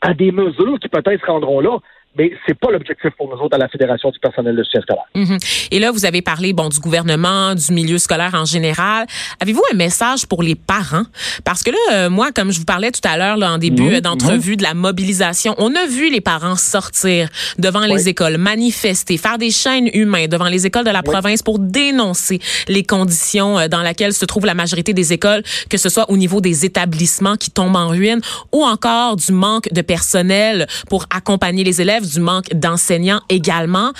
à 0.00 0.14
des 0.14 0.30
mesures 0.30 0.78
qui 0.80 0.88
peut-être 0.88 1.20
se 1.20 1.26
rendront 1.26 1.60
là 1.60 1.78
mais 2.16 2.32
c'est 2.46 2.58
pas 2.58 2.70
l'objectif 2.70 3.10
pour 3.16 3.28
nous 3.28 3.40
autres 3.40 3.54
à 3.56 3.58
la 3.58 3.68
Fédération 3.68 4.10
du 4.10 4.18
personnel 4.18 4.54
de 4.54 4.62
soutien 4.62 4.82
scolaire. 4.82 5.04
Mhm. 5.14 5.38
Et 5.70 5.78
là, 5.78 5.90
vous 5.90 6.04
avez 6.04 6.20
parlé 6.20 6.52
bon 6.52 6.68
du 6.68 6.78
gouvernement, 6.78 7.54
du 7.54 7.72
milieu 7.72 7.98
scolaire 7.98 8.34
en 8.34 8.44
général. 8.44 9.06
Avez-vous 9.40 9.62
un 9.72 9.76
message 9.76 10.26
pour 10.26 10.42
les 10.42 10.54
parents? 10.54 11.04
Parce 11.44 11.62
que 11.62 11.70
là, 11.70 11.76
euh, 11.92 12.10
moi, 12.10 12.30
comme 12.32 12.52
je 12.52 12.58
vous 12.58 12.64
parlais 12.64 12.90
tout 12.90 13.00
à 13.04 13.16
l'heure 13.16 13.38
en 13.48 13.58
début 13.58 13.94
mhm. 13.94 14.00
d'entrevue 14.00 14.56
de 14.56 14.62
la 14.62 14.74
mobilisation, 14.74 15.54
on 15.58 15.74
a 15.74 15.86
vu 15.86 16.10
les 16.10 16.20
parents 16.20 16.56
sortir 16.56 17.28
devant 17.58 17.80
les 17.80 18.08
écoles, 18.08 18.36
manifester, 18.36 19.16
faire 19.16 19.38
des 19.38 19.50
chaînes 19.50 19.88
humaines 19.94 20.28
devant 20.28 20.48
les 20.48 20.66
écoles 20.66 20.84
de 20.84 20.90
la 20.90 21.02
province 21.02 21.42
pour 21.42 21.58
dénoncer 21.58 22.40
les 22.68 22.84
conditions 22.84 23.58
euh, 23.58 23.68
dans 23.68 23.82
lesquelles 23.82 24.12
se 24.12 24.24
trouve 24.24 24.44
la 24.44 24.54
majorité 24.54 24.92
des 24.92 25.12
écoles, 25.12 25.42
que 25.70 25.78
ce 25.78 25.88
soit 25.88 26.10
au 26.10 26.16
niveau 26.16 26.40
des 26.40 26.66
établissements 26.66 27.36
qui 27.36 27.50
tombent 27.50 27.76
en 27.76 27.88
ruine 27.88 28.20
ou 28.52 28.64
encore 28.64 29.16
du 29.16 29.32
manque 29.32 29.72
de 29.72 29.80
personnel 29.80 30.66
pour 30.88 31.06
accompagner 31.10 31.64
les 31.64 31.80
élèves 31.80 32.01
du 32.02 32.20
manque 32.20 32.52
d'enseignants 32.54 33.20
également 33.28 33.92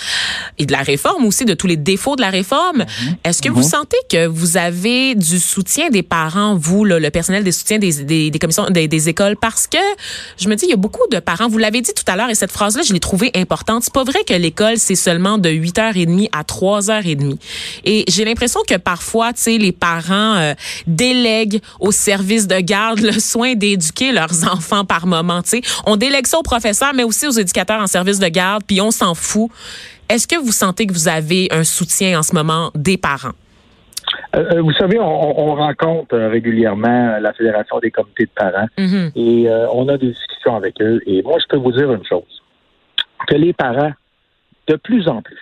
et 0.57 0.65
de 0.65 0.71
la 0.71 0.81
réforme 0.81 1.25
aussi, 1.25 1.45
de 1.45 1.53
tous 1.53 1.67
les 1.67 1.77
défauts 1.77 2.15
de 2.15 2.21
la 2.21 2.29
réforme. 2.29 2.79
Mhm. 2.79 3.15
Est-ce 3.23 3.41
que 3.41 3.49
vous 3.49 3.61
mhm. 3.61 3.69
sentez 3.69 3.97
que 4.09 4.27
vous 4.27 4.57
avez 4.57 5.15
du 5.15 5.39
soutien 5.39 5.89
des 5.89 6.03
parents, 6.03 6.55
vous, 6.55 6.85
le 6.85 7.09
personnel 7.09 7.43
des 7.43 7.51
soutiens 7.51 7.79
des, 7.79 8.29
des, 8.29 8.39
commissions 8.39 8.65
des, 8.69 8.87
des, 8.87 9.09
écoles? 9.09 9.35
Parce 9.37 9.67
que 9.67 9.77
je 10.37 10.47
me 10.47 10.55
dis, 10.55 10.65
il 10.65 10.69
y 10.69 10.73
a 10.73 10.77
beaucoup 10.77 11.07
de 11.11 11.19
parents, 11.19 11.47
vous 11.47 11.57
l'avez 11.57 11.81
dit 11.81 11.93
tout 11.93 12.09
à 12.11 12.15
l'heure, 12.15 12.29
et 12.29 12.35
cette 12.35 12.51
phrase-là, 12.51 12.83
je 12.83 12.93
l'ai 12.93 12.99
trouvée 12.99 13.31
importante. 13.35 13.83
C'est 13.83 13.93
pas 13.93 14.03
vrai 14.03 14.23
que 14.27 14.33
l'école, 14.33 14.77
c'est 14.77 14.95
seulement 14.95 15.37
de 15.37 15.49
8h30 15.49 16.29
à 16.31 16.43
3h30. 16.43 17.37
Et 17.85 18.05
j'ai 18.07 18.25
l'impression 18.25 18.61
que 18.67 18.75
parfois, 18.75 19.33
tu 19.33 19.41
sais, 19.41 19.57
les 19.57 19.71
parents 19.71 20.35
euh, 20.35 20.53
délèguent 20.87 21.61
au 21.79 21.91
service 21.91 22.47
de 22.47 22.59
garde 22.59 22.99
le 22.99 23.19
soin 23.19 23.55
d'éduquer 23.55 24.11
leurs 24.11 24.47
enfants 24.51 24.85
par 24.85 25.05
moment. 25.07 25.41
Tu 25.41 25.49
sais, 25.49 25.61
on 25.85 25.95
délègue 25.95 26.27
ça 26.27 26.39
aux 26.39 26.43
professeurs, 26.43 26.93
mais 26.93 27.03
aussi 27.03 27.27
aux 27.27 27.31
éducateurs 27.31 27.81
en 27.81 27.87
service 27.93 28.19
de 28.19 28.27
garde, 28.27 28.63
puis 28.67 28.81
on 28.81 28.91
s'en 28.91 29.13
fout. 29.15 29.49
Est-ce 30.09 30.27
que 30.27 30.35
vous 30.35 30.51
sentez 30.51 30.85
que 30.85 30.93
vous 30.93 31.07
avez 31.07 31.47
un 31.51 31.63
soutien 31.63 32.19
en 32.19 32.23
ce 32.23 32.35
moment 32.35 32.71
des 32.75 32.97
parents? 32.97 33.37
Euh, 34.35 34.45
euh, 34.53 34.61
vous 34.61 34.73
savez, 34.73 34.99
on, 34.99 35.55
rencontre 35.55 36.15
euh, 36.15 36.29
régulièrement 36.29 37.17
la 37.19 37.33
Fédération 37.33 37.79
des 37.79 37.91
comités 37.91 38.25
de 38.25 38.31
parents 38.35 38.67
mm-hmm. 38.77 39.11
et 39.15 39.49
on 39.71 39.87
a 39.87 39.97
des 39.97 40.09
discussions 40.09 40.55
avec 40.55 40.81
eux. 40.81 41.01
Et 41.05 41.21
moi, 41.21 41.37
je 41.39 41.45
peux 41.47 41.57
vous 41.57 41.71
dire 41.71 41.91
une 41.91 42.05
chose, 42.05 42.41
que 43.27 43.35
les 43.35 43.53
parents, 43.53 43.93
de 44.67 44.75
plus 44.75 45.07
en 45.07 45.21
plus, 45.21 45.39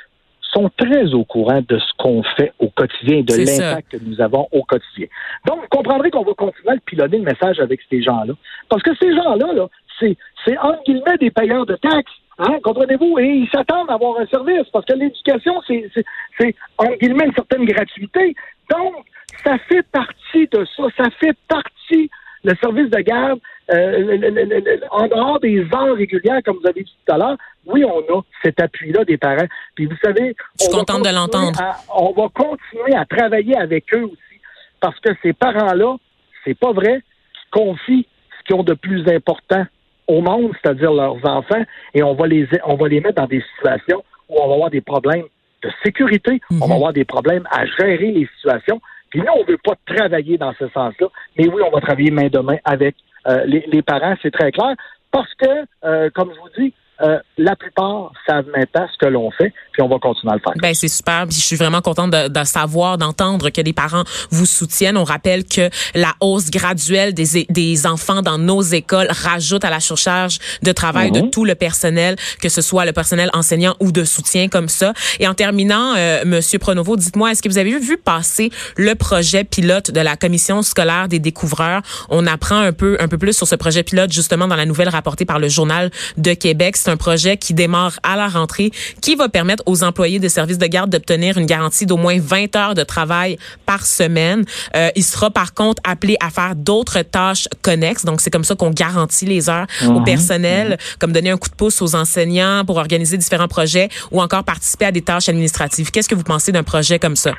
sont 0.54 0.70
très 0.78 1.14
au 1.14 1.24
courant 1.24 1.62
de 1.68 1.80
ce 1.80 1.92
qu'on 1.98 2.24
fait 2.36 2.52
au 2.60 2.68
quotidien 2.68 3.20
et 3.20 3.24
de 3.24 3.34
l'impact 3.34 3.92
que 3.92 4.04
nous 4.04 4.20
avons 4.20 4.48
au 4.52 4.64
quotidien. 4.64 5.08
Donc, 5.48 5.62
vous 5.62 5.68
comprendrez 5.70 6.12
qu'on 6.12 6.24
va 6.24 6.34
continuer 6.34 6.74
à 6.74 6.78
pilonner 6.86 7.20
le 7.20 7.24
message 7.24 7.60
avec 7.60 7.80
ces 7.90 8.02
gens-là. 8.02 8.34
Parce 8.68 8.84
que 8.84 8.92
ces 9.02 9.16
gens-là, 9.16 9.54
là, 9.54 9.68
c'est, 10.00 10.18
c'est 10.46 10.58
entre 10.58 10.84
guillemets 10.86 11.18
des 11.20 11.32
payeurs 11.32 11.66
de 11.66 11.76
taxes. 11.76 12.12
Hein, 12.42 12.58
comprenez-vous? 12.64 13.20
Et 13.20 13.28
ils 13.28 13.50
s'attendent 13.50 13.90
à 13.90 13.94
avoir 13.94 14.20
un 14.20 14.26
service 14.26 14.68
parce 14.74 14.86
que 14.86 14.94
l'éducation, 14.94 15.62
c'est, 15.68 16.56
en 16.78 16.92
guillemets, 17.00 17.26
une 17.26 17.34
certaine 17.34 17.66
gratuité. 17.66 18.36
Donc, 18.70 19.06
ça 19.44 19.58
fait 19.70 19.84
partie 19.92 20.48
de 20.52 20.66
ça. 20.76 20.84
Ça 20.98 21.10
fait 21.20 21.38
partie, 21.48 22.10
le 22.44 22.56
service 22.56 22.90
de 22.90 23.00
garde, 23.02 23.40
euh, 23.72 24.78
en 24.90 25.08
dehors 25.08 25.40
des 25.40 25.60
heures 25.74 25.96
régulières, 25.96 26.42
comme 26.44 26.58
vous 26.58 26.68
avez 26.68 26.82
dit 26.82 26.96
tout 27.06 27.14
à 27.14 27.18
l'heure, 27.18 27.38
oui, 27.68 27.86
on 27.86 28.00
a 28.00 28.22
cet 28.44 28.60
appui-là 28.60 29.06
des 29.06 29.18
parents. 29.18 29.48
Puis 29.76 29.86
vous 29.86 29.98
savez, 30.04 30.36
Je 30.60 30.64
suis 30.66 30.74
contente 30.74 31.04
de 31.04 31.14
l'entendre. 31.14 31.60
On 31.96 32.12
va 32.12 32.28
continuer 32.30 32.96
à 32.96 33.06
travailler 33.06 33.56
avec 33.56 33.94
eux 33.94 34.06
aussi 34.06 34.42
parce 34.80 35.00
que 35.00 35.12
ces 35.22 35.34
parents-là, 35.34 35.96
c'est 36.44 36.58
pas 36.58 36.72
vrai, 36.72 37.02
qu'ils 37.34 37.52
confient 37.52 38.08
ce 38.40 38.44
qu'ils 38.46 38.56
ont 38.56 38.64
de 38.64 38.74
plus 38.74 39.08
important 39.08 39.64
au 40.12 40.21
monde, 40.21 40.52
c'est-à-dire 40.62 40.91
leurs 40.91 41.17
enfants, 41.26 41.63
et 41.93 42.04
on 42.04 42.13
va 42.13 42.28
les 42.28 42.47
on 42.65 42.76
va 42.76 42.88
les 42.88 43.00
mettre 43.00 43.21
dans 43.21 43.28
des 43.28 43.43
situations 43.56 44.04
où 44.30 44.36
on 44.41 44.47
va 44.47 44.54
avoir 44.56 44.69
des 44.69 44.82
problèmes 44.82 45.26
de 45.63 45.69
sécurité, 45.84 46.41
on 46.52 46.56
va 46.56 46.65
mhm. 46.67 46.71
avoir 46.71 46.93
des 46.93 47.06
problèmes 47.06 47.47
à 47.52 47.65
gérer 47.65 48.12
les 48.12 48.28
situations. 48.36 48.82
Puis 49.10 49.19
nous, 49.19 49.34
on 49.36 49.43
ne 49.43 49.52
veut 49.52 49.60
pas 49.63 49.76
travailler 49.86 50.38
dans 50.38 50.54
ce 50.58 50.67
sens-là, 50.69 51.08
mais 51.38 51.47
oui, 51.47 51.62
on 51.65 51.69
va 51.69 51.82
travailler 51.82 52.12
main 52.12 52.28
de 52.28 52.39
main 52.39 52.58
avec 52.63 52.95
euh, 53.28 53.43
les, 53.45 53.63
les, 53.71 53.82
parents, 53.82 54.15
c'est 54.21 54.32
très 54.32 54.52
clair, 54.52 54.74
parce 55.12 55.34
que, 55.36 55.65
euh, 55.84 56.10
comme 56.13 56.32
je 56.34 56.39
vous 56.39 56.63
dis, 56.63 56.74
euh, 57.04 57.20
la 57.38 57.56
plupart 57.56 58.12
savent 58.28 58.46
maintenant 58.56 58.88
ce 58.92 58.98
que 58.98 59.10
l'on 59.10 59.32
fait, 59.32 59.54
puis 59.72 59.82
on 59.82 59.88
va 59.88 59.98
continuer 60.00 60.34
à 60.34 60.36
le 60.36 60.42
faire. 60.42 60.54
Ben 60.62 60.74
c'est 60.74 60.88
super. 60.88 61.26
Puis 61.28 61.38
je 61.38 61.46
suis 61.46 61.56
vraiment 61.56 61.82
contente 61.82 62.12
de, 62.12 62.28
de 62.28 62.44
savoir, 62.44 62.98
d'entendre 62.98 63.50
que 63.50 63.62
les 63.62 63.74
parents 63.74 64.04
vous 64.30 64.46
soutiennent. 64.46 64.98
On 64.98 65.04
rappelle 65.04 65.46
que 65.46 65.70
la 65.96 66.14
hausse 66.20 66.52
graduelle 66.52 67.14
des, 67.14 67.46
des 67.50 67.88
enfants 67.88 68.22
dans 68.22 68.38
nos 68.38 68.62
écoles 68.62 69.08
rajoute 69.10 69.66
à 69.66 69.70
la 69.70 69.80
surcharge 69.80 70.40
de 70.62 70.72
travail 70.72 71.12
de 71.12 71.22
mhm. 71.22 71.32
tout 71.32 71.46
le 71.46 71.56
personnel, 71.56 72.16
que 72.42 72.50
ce 72.50 72.62
soit 72.62 72.86
le 72.86 72.94
personnel 72.94 73.30
enseignant 73.34 73.76
ou 73.80 73.92
de 73.92 74.04
soutien 74.04 74.48
comme 74.48 74.70
ça. 74.70 74.94
Et 75.20 75.28
en 75.28 75.34
terminant, 75.34 75.96
euh, 75.96 76.24
Monsieur 76.26 76.60
Pronovo, 76.60 76.96
dites-moi, 76.96 77.32
est-ce 77.32 77.42
que 77.42 77.50
vous 77.50 77.58
avez 77.58 77.78
vu 77.78 77.98
passer 77.98 78.52
le 78.78 78.96
projet 78.96 79.44
pilote 79.44 79.92
de 79.92 80.00
la 80.00 80.16
commission 80.16 80.62
scolaire 80.62 81.08
des 81.08 81.20
découvreurs? 81.20 81.82
On 82.10 82.28
apprend 82.28 82.60
un 82.60 82.74
peu 82.74 82.98
un 83.00 83.08
peu 83.08 83.18
plus 83.18 83.36
sur 83.36 83.48
ce 83.48 83.56
projet 83.56 83.84
pilote 83.84 84.12
justement 84.12 84.48
dans 84.48 84.56
la 84.56 84.66
nouvelle 84.66 84.90
rapportée 84.90 85.26
par 85.26 85.40
le 85.40 85.50
journal 85.50 85.90
de 86.18 86.34
Québec 86.34 86.78
un 86.92 86.98
projet 86.98 87.38
qui 87.38 87.54
démarre 87.54 88.00
à 88.04 88.16
la 88.16 88.28
rentrée, 88.28 88.72
qui 89.02 89.16
va 89.16 89.30
permettre 89.30 89.64
aux 89.66 89.84
employés 89.84 90.20
des 90.20 90.30
services 90.30 90.58
de 90.58 90.68
garde 90.68 90.90
d'obtenir 90.90 91.38
une 91.38 91.46
garantie 91.46 91.86
d'au 91.86 91.98
moins 91.98 92.20
20 92.20 92.56
heures 92.56 92.76
de 92.76 92.84
travail 92.84 93.38
par 93.66 93.86
semaine. 93.86 94.46
Euh, 94.76 94.90
il 94.96 95.04
sera 95.04 95.32
par 95.32 95.54
contre 95.54 95.82
appelé 95.86 96.18
à 96.20 96.30
faire 96.30 96.56
d'autres 96.56 97.02
tâches 97.02 97.48
connexes. 97.62 98.06
Donc, 98.06 98.22
c'est 98.22 98.30
comme 98.30 98.44
ça 98.44 98.56
qu'on 98.56 98.72
garantit 98.72 99.26
les 99.26 99.50
heures 99.50 99.68
au 99.86 100.00
mhm. 100.00 100.04
personnel, 100.04 100.78
comme 101.00 101.12
donner 101.12 101.32
un 101.32 101.38
coup 101.38 101.50
de 101.50 101.56
pouce 101.56 101.82
aux 101.82 101.96
enseignants 101.96 102.64
pour 102.66 102.78
organiser 102.78 103.18
différents 103.18 103.48
projets 103.48 103.90
ou 104.12 104.22
encore 104.22 104.44
participer 104.44 104.86
à 104.86 104.92
des 104.92 105.02
tâches 105.02 105.30
administratives. 105.30 105.92
Qu'est-ce 105.92 106.10
que 106.10 106.16
vous 106.16 106.24
pensez 106.24 106.52
d'un 106.52 106.64
projet 106.64 107.00
comme 107.00 107.16
ça? 107.16 107.32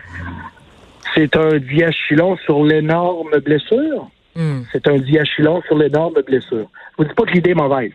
C'est 1.14 1.36
un 1.36 1.58
diachylon 1.58 2.36
sur 2.44 2.64
l'énorme 2.64 3.38
blessure. 3.44 4.10
Hmm. 4.34 4.62
C'est 4.72 4.86
un 4.88 4.96
diachylon 4.96 5.60
sur 5.66 5.76
l'énorme 5.76 6.22
blessure. 6.26 6.70
Je 6.92 6.96
vous 6.98 7.04
dis 7.04 7.14
pas 7.14 7.24
que 7.24 7.32
l'idée 7.32 7.50
est 7.50 7.54
mauvaise. 7.54 7.92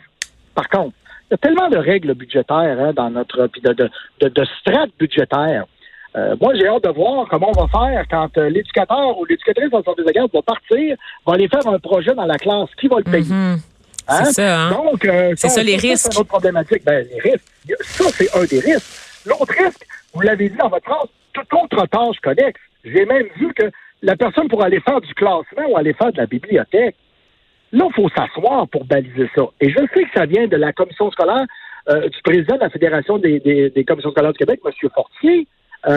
Par 0.54 0.70
contre, 0.70 0.94
il 1.30 1.34
y 1.34 1.36
a 1.36 1.38
tellement 1.38 1.70
de 1.70 1.78
règles 1.78 2.14
budgétaires 2.14 2.80
hein, 2.80 2.94
dans 2.94 3.10
notre 3.10 3.48
puis 3.48 3.62
de, 3.62 3.74
de, 3.74 3.90
de, 4.22 4.46
strates 4.60 4.92
budgétaires. 4.98 5.66
Euh, 6.16 6.36
moi, 6.40 6.54
j'ai 6.56 6.68
hâte 6.68 6.86
de 6.86 6.90
voir 6.90 7.28
comment 7.30 7.52
on 7.56 7.66
va 7.66 7.68
faire 7.68 8.06
quand 8.10 8.38
euh, 8.38 8.50
l'éducateur 8.50 9.20
ou 9.20 9.26
l'éducatrice 9.26 9.74
en 9.74 9.84
service 9.84 10.06
de 10.06 10.12
garde 10.12 10.32
va 10.34 10.42
partir, 10.42 10.96
va 11.26 11.34
aller 11.34 11.50
faire 11.50 11.68
un 11.68 11.78
projet 11.80 12.14
dans 12.16 12.26
la 12.26 12.38
classe. 12.38 12.70
Qui 12.80 12.88
va 12.88 12.98
le 12.98 13.04
payer? 13.04 13.26
Mm-hmm. 13.26 13.60
Hein? 14.08 14.24
C'est 14.24 14.34
ça, 14.34 14.62
hein? 14.62 14.72
Donc, 14.72 15.04
euh, 15.04 15.34
c'est 15.36 15.50
ça, 15.50 15.62
les 15.62 15.76
risques. 15.76 16.10
C'est 16.12 16.20
une 16.20 16.26
problématique. 16.26 16.84
Ben, 16.86 17.06
les 17.12 17.32
risques. 17.32 17.46
Ça, 17.82 18.06
c'est 18.14 18.36
un 18.36 18.46
des 18.46 18.60
risques. 18.62 19.26
L'autre 19.26 19.54
risque, 19.54 19.86
vous 20.14 20.22
l'avez 20.22 20.50
dit 20.50 20.56
dans 20.56 20.70
votre 20.70 20.86
phrase, 20.86 21.10
toute 21.34 21.54
autre 21.54 21.86
tâche 21.88 22.18
connexe. 22.24 22.62
J'ai 22.86 23.06
même 23.06 23.28
vu 23.36 23.54
que 23.54 23.70
la 24.02 24.16
personne 24.16 24.48
pour 24.48 24.64
aller 24.64 24.80
faire 24.80 25.02
du 25.02 25.14
classement 25.14 25.68
ou 25.70 25.78
aller 25.78 25.94
faire 25.94 26.12
de 26.14 26.18
la 26.18 26.26
bibliothèque, 26.26 26.96
Là, 27.72 27.88
il 27.90 27.94
faut 27.94 28.10
s'asseoir 28.10 28.68
pour 28.70 28.86
baliser 28.86 29.30
ça. 29.36 29.44
Et 29.60 29.70
je 29.70 29.80
sais 29.94 30.04
que 30.04 30.12
ça 30.14 30.26
vient 30.26 30.48
de 30.48 30.56
la 30.56 30.72
commission 30.74 31.12
scolaire 31.12 31.46
euh, 31.90 32.10
du 32.10 32.22
président 32.24 32.56
de 32.56 32.62
la 32.62 32.70
Fédération 32.70 33.18
des, 33.18 33.40
des, 33.40 33.84
commissions 33.86 34.12
scolaires 34.12 34.34
du 34.34 34.38
Québec, 34.38 34.60
M. 34.66 34.72
Fortier. 34.94 35.48
Euh, 35.88 35.92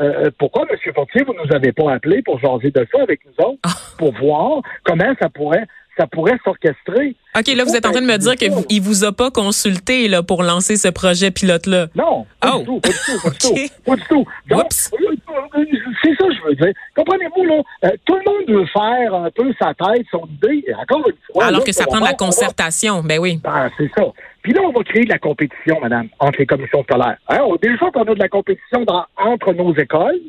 euh, 0.00 0.30
pourquoi, 0.38 0.64
M. 0.68 0.76
Fortier, 0.94 1.22
vous 1.24 1.34
ne 1.34 1.44
nous 1.44 1.54
avez 1.54 1.72
pas 1.72 1.92
appelé 1.92 2.22
pour 2.22 2.40
jaser 2.40 2.70
de 2.70 2.86
ça 2.92 3.02
avec 3.02 3.20
nous 3.24 3.44
autres, 3.44 3.60
ah. 3.64 3.74
pour 3.98 4.12
voir 4.14 4.62
comment 4.84 5.12
ça 5.20 5.28
pourrait 5.28 5.66
ça 5.98 6.06
pourrait 6.06 6.38
s'orchestrer. 6.44 7.16
OK, 7.38 7.46
là, 7.54 7.64
vous 7.64 7.74
êtes 7.76 7.84
en 7.86 7.90
train 7.92 8.00
de 8.00 8.06
me 8.06 8.16
dire 8.16 8.36
qu'il 8.36 8.50
ne 8.52 8.80
vous 8.80 9.04
a 9.04 9.12
pas 9.12 9.30
consulté 9.30 10.08
là, 10.08 10.22
pour 10.22 10.42
lancer 10.42 10.76
ce 10.76 10.88
projet 10.88 11.30
pilote-là. 11.30 11.88
Non, 11.94 12.26
pas 12.40 12.54
Oh. 12.56 12.58
du 12.60 12.64
tout, 12.66 12.80
pas 12.80 12.88
du 12.90 12.98
tout, 12.98 13.20
pas 13.22 13.30
du 13.30 13.38
tout. 13.38 13.54
Pas 13.84 13.96
du 13.96 14.02
tout. 14.08 14.24
Donc, 14.48 14.64
Oups. 14.64 14.90
euh, 14.94 15.64
c'est 16.02 16.10
ça 16.10 16.26
que 16.28 16.34
je 16.34 16.42
veux 16.48 16.54
dire. 16.54 16.72
Comprenez-vous, 16.96 17.44
là, 17.44 17.60
euh, 17.84 17.88
tout 18.04 18.16
le 18.16 18.22
monde 18.30 18.60
veut 18.60 18.66
faire 18.66 19.14
un 19.14 19.30
peu 19.30 19.52
sa 19.60 19.74
tête, 19.74 20.06
son 20.10 20.26
idée, 20.42 20.64
encore 20.80 21.06
une 21.08 21.14
fois. 21.32 21.44
Alors 21.46 21.60
là, 21.60 21.66
que 21.66 21.72
ça 21.72 21.84
prend 21.86 22.00
de 22.00 22.04
la 22.04 22.14
concertation. 22.14 23.02
Ben 23.02 23.18
oui. 23.18 23.40
Ben, 23.42 23.70
c'est 23.76 23.90
ça. 23.96 24.04
Puis 24.42 24.52
là, 24.52 24.60
on 24.62 24.72
va 24.72 24.82
créer 24.84 25.04
de 25.04 25.10
la 25.10 25.18
compétition, 25.18 25.78
madame, 25.82 26.08
entre 26.20 26.38
les 26.38 26.46
commissions 26.46 26.82
scolaires. 26.84 27.16
Hein, 27.28 27.40
déjà 27.60 27.90
qu'on 27.92 28.02
a 28.02 28.14
de 28.14 28.18
la 28.18 28.28
compétition 28.28 28.84
dans- 28.84 29.04
entre 29.16 29.52
nos 29.52 29.74
écoles, 29.74 30.20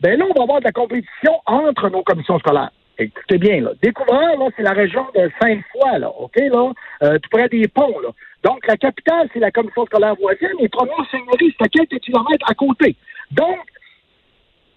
ben 0.00 0.18
là, 0.18 0.24
on 0.30 0.34
va 0.38 0.42
avoir 0.44 0.60
de 0.60 0.64
la 0.64 0.72
compétition 0.72 1.32
entre 1.46 1.88
nos 1.88 2.02
commissions 2.02 2.38
scolaires. 2.40 2.70
Écoutez 2.98 3.38
bien, 3.38 3.60
là. 3.60 3.70
Découvreur, 3.82 4.38
là, 4.38 4.48
c'est 4.56 4.62
la 4.62 4.72
région 4.72 5.06
de 5.14 5.30
Sainte-Foy, 5.40 5.98
là, 6.00 6.10
OK, 6.18 6.34
là, 6.36 6.72
euh, 7.04 7.18
tout 7.18 7.30
près 7.30 7.48
des 7.48 7.68
ponts, 7.68 7.98
là. 8.00 8.08
Donc, 8.44 8.66
la 8.66 8.76
capitale, 8.76 9.28
c'est 9.32 9.40
la 9.40 9.50
commission 9.50 9.84
scolaire 9.86 10.14
voisine, 10.16 10.48
et 10.60 10.68
première 10.68 11.08
seigneurie, 11.10 11.54
c'est 11.56 11.64
à 11.64 11.68
quelques 11.68 12.00
kilomètres 12.00 12.46
à 12.48 12.54
côté. 12.54 12.96
Donc, 13.30 13.58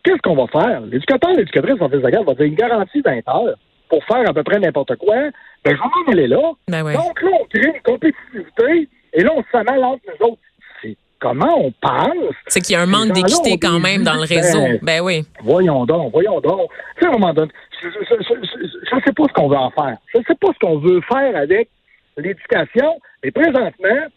qu'est-ce 0.03 0.21
qu'on 0.23 0.36
va 0.36 0.47
faire? 0.47 0.81
L'éducateur, 0.81 1.31
l'éducatrice 1.31 1.81
en 1.81 1.88
garde 1.88 2.27
va 2.27 2.34
dire 2.34 2.45
une 2.45 2.55
garantie 2.55 3.01
20 3.01 3.27
heures 3.27 3.55
pour 3.89 4.03
faire 4.05 4.27
à 4.27 4.34
peu 4.34 4.43
près 4.43 4.60
n'importe 4.60 4.95
quoi. 4.95 5.15
Ben, 5.15 5.31
je 5.65 5.69
vais 5.71 5.77
m'en 5.77 6.12
aller 6.12 6.27
là. 6.27 6.51
Ben. 6.67 6.84
Donc 6.93 7.21
là, 7.21 7.29
on 7.39 7.45
crée 7.45 7.67
une 7.67 7.81
compétitivité 7.84 8.89
et 9.13 9.23
là, 9.23 9.31
on 9.36 9.43
se 9.43 9.71
mêle 9.71 9.84
entre 9.84 10.01
nous 10.07 10.27
autres. 10.27 10.41
C'est 10.81 10.95
comment 11.19 11.53
on 11.57 11.71
pense? 11.81 12.34
C'est 12.47 12.62
qu'il 12.62 12.73
y 12.73 12.77
a 12.77 12.81
un 12.81 12.86
manque 12.86 13.12
d'équité 13.12 13.60
quand 13.62 13.79
même 13.79 14.03
dans 14.03 14.13
le 14.15 14.25
vues, 14.25 14.36
réseau. 14.38 14.60
ben, 14.62 14.79
Ben 14.81 15.01
oui. 15.01 15.25
Voyons 15.43 15.86
donc, 15.86 16.12
voyons 16.13 16.39
donc. 16.39 16.69
Tu 16.95 17.01
sais, 17.01 17.05
à 17.07 17.10
un 17.10 17.12
moment 17.19 17.34
donné, 17.34 17.51
je 17.82 18.96
ne 18.96 19.02
sais 19.02 19.13
pas 19.13 19.24
ce 19.28 19.34
qu'on 19.34 19.48
veut 19.48 19.58
en 19.58 19.72
faire. 19.72 19.98
Je 20.13 20.20
ne 20.20 20.24
sais 20.24 20.36
pas 20.36 20.48
ce 20.54 20.60
qu'on 20.60 20.78
veut 20.78 21.02
faire 21.02 21.36
avec 21.36 21.70
l'éducation, 22.17 23.00
mais 23.24 23.32
présentement, 23.32 24.08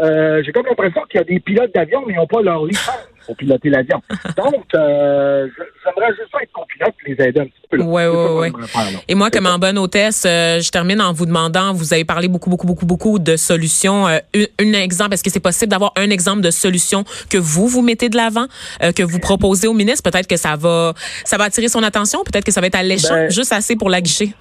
euh, 0.00 0.42
j'ai 0.44 0.52
comme 0.52 0.66
l'impression 0.66 1.02
qu'il 1.10 1.18
y 1.18 1.20
a 1.20 1.24
des 1.24 1.38
pilotes 1.40 1.74
d'avion, 1.74 2.02
mais 2.06 2.14
ils 2.14 2.16
n'ont 2.16 2.26
pas 2.26 2.40
leur 2.40 2.64
licence 2.64 3.08
pour 3.26 3.36
piloter 3.36 3.68
l'avion. 3.68 4.00
Donc, 4.36 4.64
euh, 4.74 5.46
j'aimerais 5.84 6.12
juste 6.12 6.30
être 6.42 6.52
copilote 6.52 6.94
et 7.06 7.14
les 7.14 7.24
aider 7.28 7.40
un 7.40 7.44
petit 7.44 7.68
peu. 7.70 7.76
là. 7.76 7.84
Ouais, 7.84 8.06
ouais, 8.08 8.50
ouais. 8.50 8.66
faire. 8.66 9.00
Et 9.06 9.14
moi, 9.14 9.30
comme 9.30 9.46
en 9.46 9.58
bonne 9.58 9.78
hôtesse, 9.78 10.24
euh, 10.26 10.60
je 10.60 10.70
termine 10.70 11.00
en 11.00 11.12
vous 11.12 11.26
demandant, 11.26 11.74
vous 11.74 11.92
avez 11.92 12.04
parlé 12.04 12.28
beaucoup, 12.28 12.48
beaucoup, 12.48 12.66
beaucoup, 12.66 12.86
beaucoup 12.86 13.18
de 13.18 13.36
solutions. 13.36 14.08
Euh, 14.08 14.18
un, 14.60 14.72
exemple, 14.72 15.12
est-ce 15.14 15.22
que 15.22 15.30
c'est 15.30 15.40
possible 15.40 15.70
d'avoir 15.70 15.92
un 15.96 16.08
exemple 16.10 16.40
de 16.40 16.50
solution 16.50 17.04
que 17.28 17.36
vous, 17.38 17.68
vous 17.68 17.82
mettez 17.82 18.08
de 18.08 18.16
l'avant, 18.16 18.46
euh, 18.82 18.92
que 18.92 19.02
vous 19.02 19.18
proposez 19.18 19.68
au 19.68 19.74
ministre? 19.74 20.10
Peut-être 20.10 20.26
que 20.26 20.38
ça 20.38 20.56
va, 20.56 20.94
ça 21.24 21.36
va 21.36 21.44
attirer 21.44 21.68
son 21.68 21.82
attention, 21.82 22.24
peut-être 22.24 22.44
que 22.44 22.52
ça 22.52 22.60
va 22.62 22.68
être 22.68 22.76
alléchant, 22.76 23.14
Ben- 23.14 23.30
juste 23.30 23.52
assez 23.52 23.76
pour 23.76 23.90
la 23.90 24.00
guicher. 24.00 24.32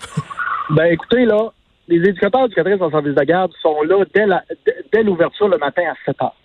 Ben, 0.70 0.86
écoutez, 0.86 1.26
là, 1.26 1.52
les 1.92 2.10
éducateurs 2.10 2.46
éducatrices 2.46 2.82
en 2.82 2.90
service 2.90 3.16
de 3.16 3.24
garde 3.24 3.52
sont 3.62 3.82
là 3.84 4.04
dès 4.94 5.04
l'ouverture 5.04 5.50
le 5.50 5.58
matin 5.58 5.84
à 5.92 5.96
7 6.06 6.22
heures. 6.22 6.36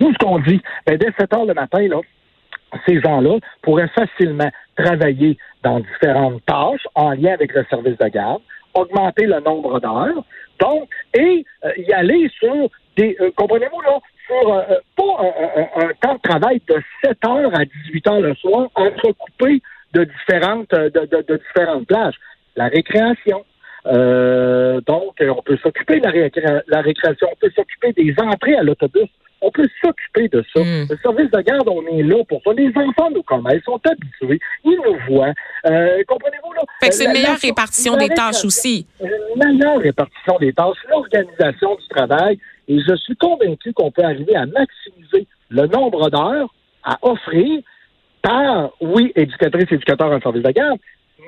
Nous, 0.00 0.12
ce 0.12 0.18
qu'on 0.18 0.38
dit, 0.38 0.60
ben, 0.86 0.96
dès 0.96 1.12
7 1.18 1.32
heures 1.34 1.44
le 1.44 1.54
matin, 1.54 1.86
là, 1.86 2.00
ces 2.86 3.00
gens-là 3.00 3.38
pourraient 3.62 3.88
facilement 3.88 4.50
travailler 4.76 5.36
dans 5.62 5.80
différentes 5.80 6.44
tâches 6.46 6.86
en 6.94 7.10
lien 7.12 7.34
avec 7.34 7.52
le 7.54 7.64
service 7.70 7.96
de 7.98 8.08
garde, 8.08 8.40
augmenter 8.74 9.26
le 9.26 9.38
nombre 9.40 9.78
d'heures, 9.80 10.24
donc, 10.60 10.88
et 11.14 11.44
euh, 11.64 11.70
y 11.76 11.92
aller 11.92 12.28
sur 12.40 12.68
des, 12.96 13.16
euh, 13.20 13.30
comprenez-vous, 13.36 13.80
là, 13.82 13.98
sur 14.26 14.54
euh, 14.54 14.62
pas 14.96 15.32
un, 15.76 15.88
temps 16.00 16.14
de 16.14 16.20
travail 16.22 16.60
de 16.68 16.82
7 17.04 17.18
heures 17.26 17.54
à 17.54 17.64
18 17.64 18.06
heures 18.08 18.20
le 18.20 18.34
soir, 18.36 18.68
entrecoupé 18.74 19.60
de 19.92 20.04
différentes, 20.04 20.70
de- 20.70 21.22
de 21.28 21.36
différentes 21.48 21.86
plages. 21.86 22.14
La 22.56 22.66
récréation, 22.68 23.44
euh, 23.86 24.80
donc, 24.86 25.20
euh, 25.20 25.32
on 25.36 25.42
peut 25.42 25.58
s'occuper 25.62 26.00
de 26.00 26.04
la, 26.06 26.10
récré- 26.10 26.62
la 26.68 26.80
récréation, 26.80 27.28
on 27.32 27.36
peut 27.36 27.50
s'occuper 27.54 27.92
des 27.92 28.14
entrées 28.18 28.56
à 28.56 28.62
l'autobus, 28.62 29.08
on 29.40 29.50
peut 29.50 29.68
s'occuper 29.84 30.28
de 30.28 30.42
ça. 30.54 30.60
Mm. 30.60 30.86
Le 30.90 30.96
service 31.02 31.30
de 31.30 31.40
garde, 31.42 31.68
on 31.68 31.86
est 31.86 32.02
là 32.02 32.24
pour 32.28 32.40
ça. 32.42 32.52
Les 32.56 32.68
enfants 32.76 33.10
nous 33.10 33.22
connaissent, 33.22 33.60
ils 33.60 33.64
sont 33.64 33.80
habitués, 33.84 34.40
ils 34.64 34.78
nous 34.84 34.96
voient. 35.08 35.32
Euh, 35.66 36.02
Comprenez-vous, 36.08 36.52
là? 36.54 36.62
Fait 36.82 36.88
que 36.88 36.94
c'est 36.94 37.04
une 37.04 37.12
La- 37.12 37.20
meilleure 37.20 37.38
répartition 37.38 37.96
des 37.96 38.08
tâches 38.08 38.44
aussi. 38.44 38.86
Une 39.00 39.52
meilleure 39.52 39.78
répartition 39.78 40.38
des 40.38 40.52
tâches, 40.54 40.78
l'organisation 40.88 41.74
du 41.74 41.86
travail, 41.88 42.38
et 42.68 42.78
je 42.80 42.96
suis 42.96 43.16
convaincu 43.16 43.72
qu'on 43.74 43.90
peut 43.90 44.02
arriver 44.04 44.34
à 44.34 44.46
maximiser 44.46 45.26
le 45.50 45.66
nombre 45.66 46.08
d'heures 46.08 46.54
à 46.82 46.98
offrir 47.02 47.60
par, 48.22 48.70
oui, 48.80 49.12
éducatrices 49.14 49.70
et 49.70 49.74
éducateurs 49.74 50.10
en 50.10 50.20
service 50.20 50.42
de 50.42 50.50
garde, 50.50 50.78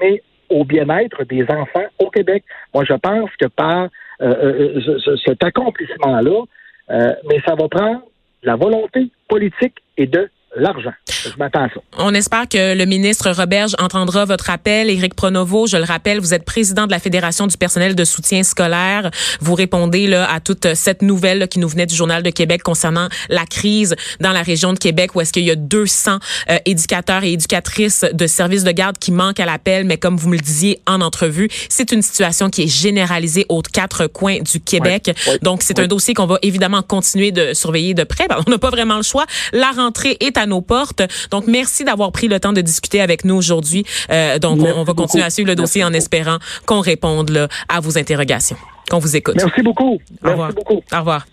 mais 0.00 0.22
au 0.50 0.64
bien-être 0.64 1.24
des 1.24 1.44
enfants 1.44 1.84
au 1.98 2.10
Québec. 2.10 2.44
Moi, 2.74 2.84
je 2.84 2.94
pense 2.94 3.30
que 3.40 3.46
par 3.46 3.88
euh, 4.22 4.34
euh, 4.76 4.80
ce- 4.80 4.98
ce- 4.98 5.16
cet 5.16 5.44
accomplissement-là, 5.44 6.42
euh, 6.90 7.14
mais 7.28 7.40
ça 7.46 7.54
va 7.54 7.68
prendre 7.68 8.02
la 8.42 8.56
volonté 8.56 9.10
politique 9.28 9.74
et 9.98 10.06
de 10.06 10.30
l'argent. 10.56 10.92
Je 11.08 11.30
m'attends 11.38 11.64
à 11.64 11.68
ça. 11.68 11.80
On 11.98 12.14
espère 12.14 12.48
que 12.48 12.74
le 12.74 12.84
ministre 12.84 13.30
Roberge 13.30 13.74
entendra 13.78 14.24
votre 14.24 14.50
appel. 14.50 14.90
Éric 14.90 15.14
Pronovo, 15.14 15.66
je 15.66 15.76
le 15.76 15.84
rappelle, 15.84 16.20
vous 16.20 16.34
êtes 16.34 16.44
président 16.44 16.86
de 16.86 16.90
la 16.90 16.98
Fédération 16.98 17.46
du 17.46 17.56
personnel 17.56 17.94
de 17.94 18.04
soutien 18.04 18.42
scolaire. 18.42 19.10
Vous 19.40 19.54
répondez 19.54 20.06
là, 20.06 20.30
à 20.30 20.40
toute 20.40 20.74
cette 20.74 21.02
nouvelle 21.02 21.38
là, 21.38 21.46
qui 21.46 21.58
nous 21.58 21.68
venait 21.68 21.86
du 21.86 21.94
Journal 21.94 22.22
de 22.22 22.30
Québec 22.30 22.62
concernant 22.62 23.08
la 23.28 23.44
crise 23.44 23.94
dans 24.20 24.32
la 24.32 24.42
région 24.42 24.72
de 24.72 24.78
Québec 24.78 25.14
où 25.14 25.20
est-ce 25.20 25.32
qu'il 25.32 25.44
y 25.44 25.50
a 25.50 25.56
200 25.56 26.18
euh, 26.50 26.58
éducateurs 26.64 27.24
et 27.24 27.32
éducatrices 27.32 28.04
de 28.12 28.26
services 28.26 28.64
de 28.64 28.70
garde 28.70 28.98
qui 28.98 29.12
manquent 29.12 29.40
à 29.40 29.46
l'appel. 29.46 29.84
Mais 29.84 29.98
comme 29.98 30.16
vous 30.16 30.28
me 30.28 30.36
le 30.36 30.42
disiez 30.42 30.80
en 30.86 31.00
entrevue, 31.00 31.48
c'est 31.68 31.92
une 31.92 32.02
situation 32.02 32.50
qui 32.50 32.62
est 32.62 32.68
généralisée 32.68 33.46
aux 33.48 33.62
quatre 33.62 34.06
coins 34.06 34.38
du 34.38 34.60
Québec. 34.60 35.10
Donc, 35.42 35.62
c'est 35.62 35.78
un 35.78 35.86
dossier 35.86 36.14
qu'on 36.14 36.26
va 36.26 36.38
évidemment 36.42 36.82
continuer 36.82 37.32
de 37.32 37.54
surveiller 37.54 37.94
de 37.94 38.04
près. 38.04 38.26
Ben, 38.28 38.38
on 38.46 38.50
n'a 38.50 38.58
pas 38.58 38.70
vraiment 38.70 38.96
le 38.96 39.02
choix. 39.02 39.26
La 39.52 39.70
rentrée 39.70 40.16
est 40.20 40.36
à 40.36 40.45
nos 40.46 40.60
portes. 40.60 41.02
Donc, 41.30 41.46
merci 41.46 41.84
d'avoir 41.84 42.12
pris 42.12 42.28
le 42.28 42.40
temps 42.40 42.52
de 42.52 42.60
discuter 42.60 43.00
avec 43.00 43.24
nous 43.24 43.34
aujourd'hui. 43.34 43.84
Euh, 44.10 44.38
donc, 44.38 44.58
on, 44.58 44.62
Merci 44.62 44.78
on 44.78 44.84
va 44.84 44.94
continuer 44.94 45.24
à 45.24 45.30
suivre 45.30 45.48
le 45.48 45.54
dossier 45.54 45.82
Merci 45.82 45.84
en 45.84 45.92
espérant 45.92 46.38
qu'on 46.66 46.80
réponde 46.80 47.30
là, 47.30 47.48
à 47.68 47.80
vos 47.80 47.98
interrogations, 47.98 48.56
qu'on 48.90 48.98
vous 48.98 49.16
écoute. 49.16 49.36
Merci 49.36 49.62
beaucoup. 49.62 50.00
Au 50.24 50.30
revoir. 50.30 50.48
Merci 50.48 50.54
beaucoup. 50.54 50.82
Au 50.92 50.98
revoir. 50.98 51.26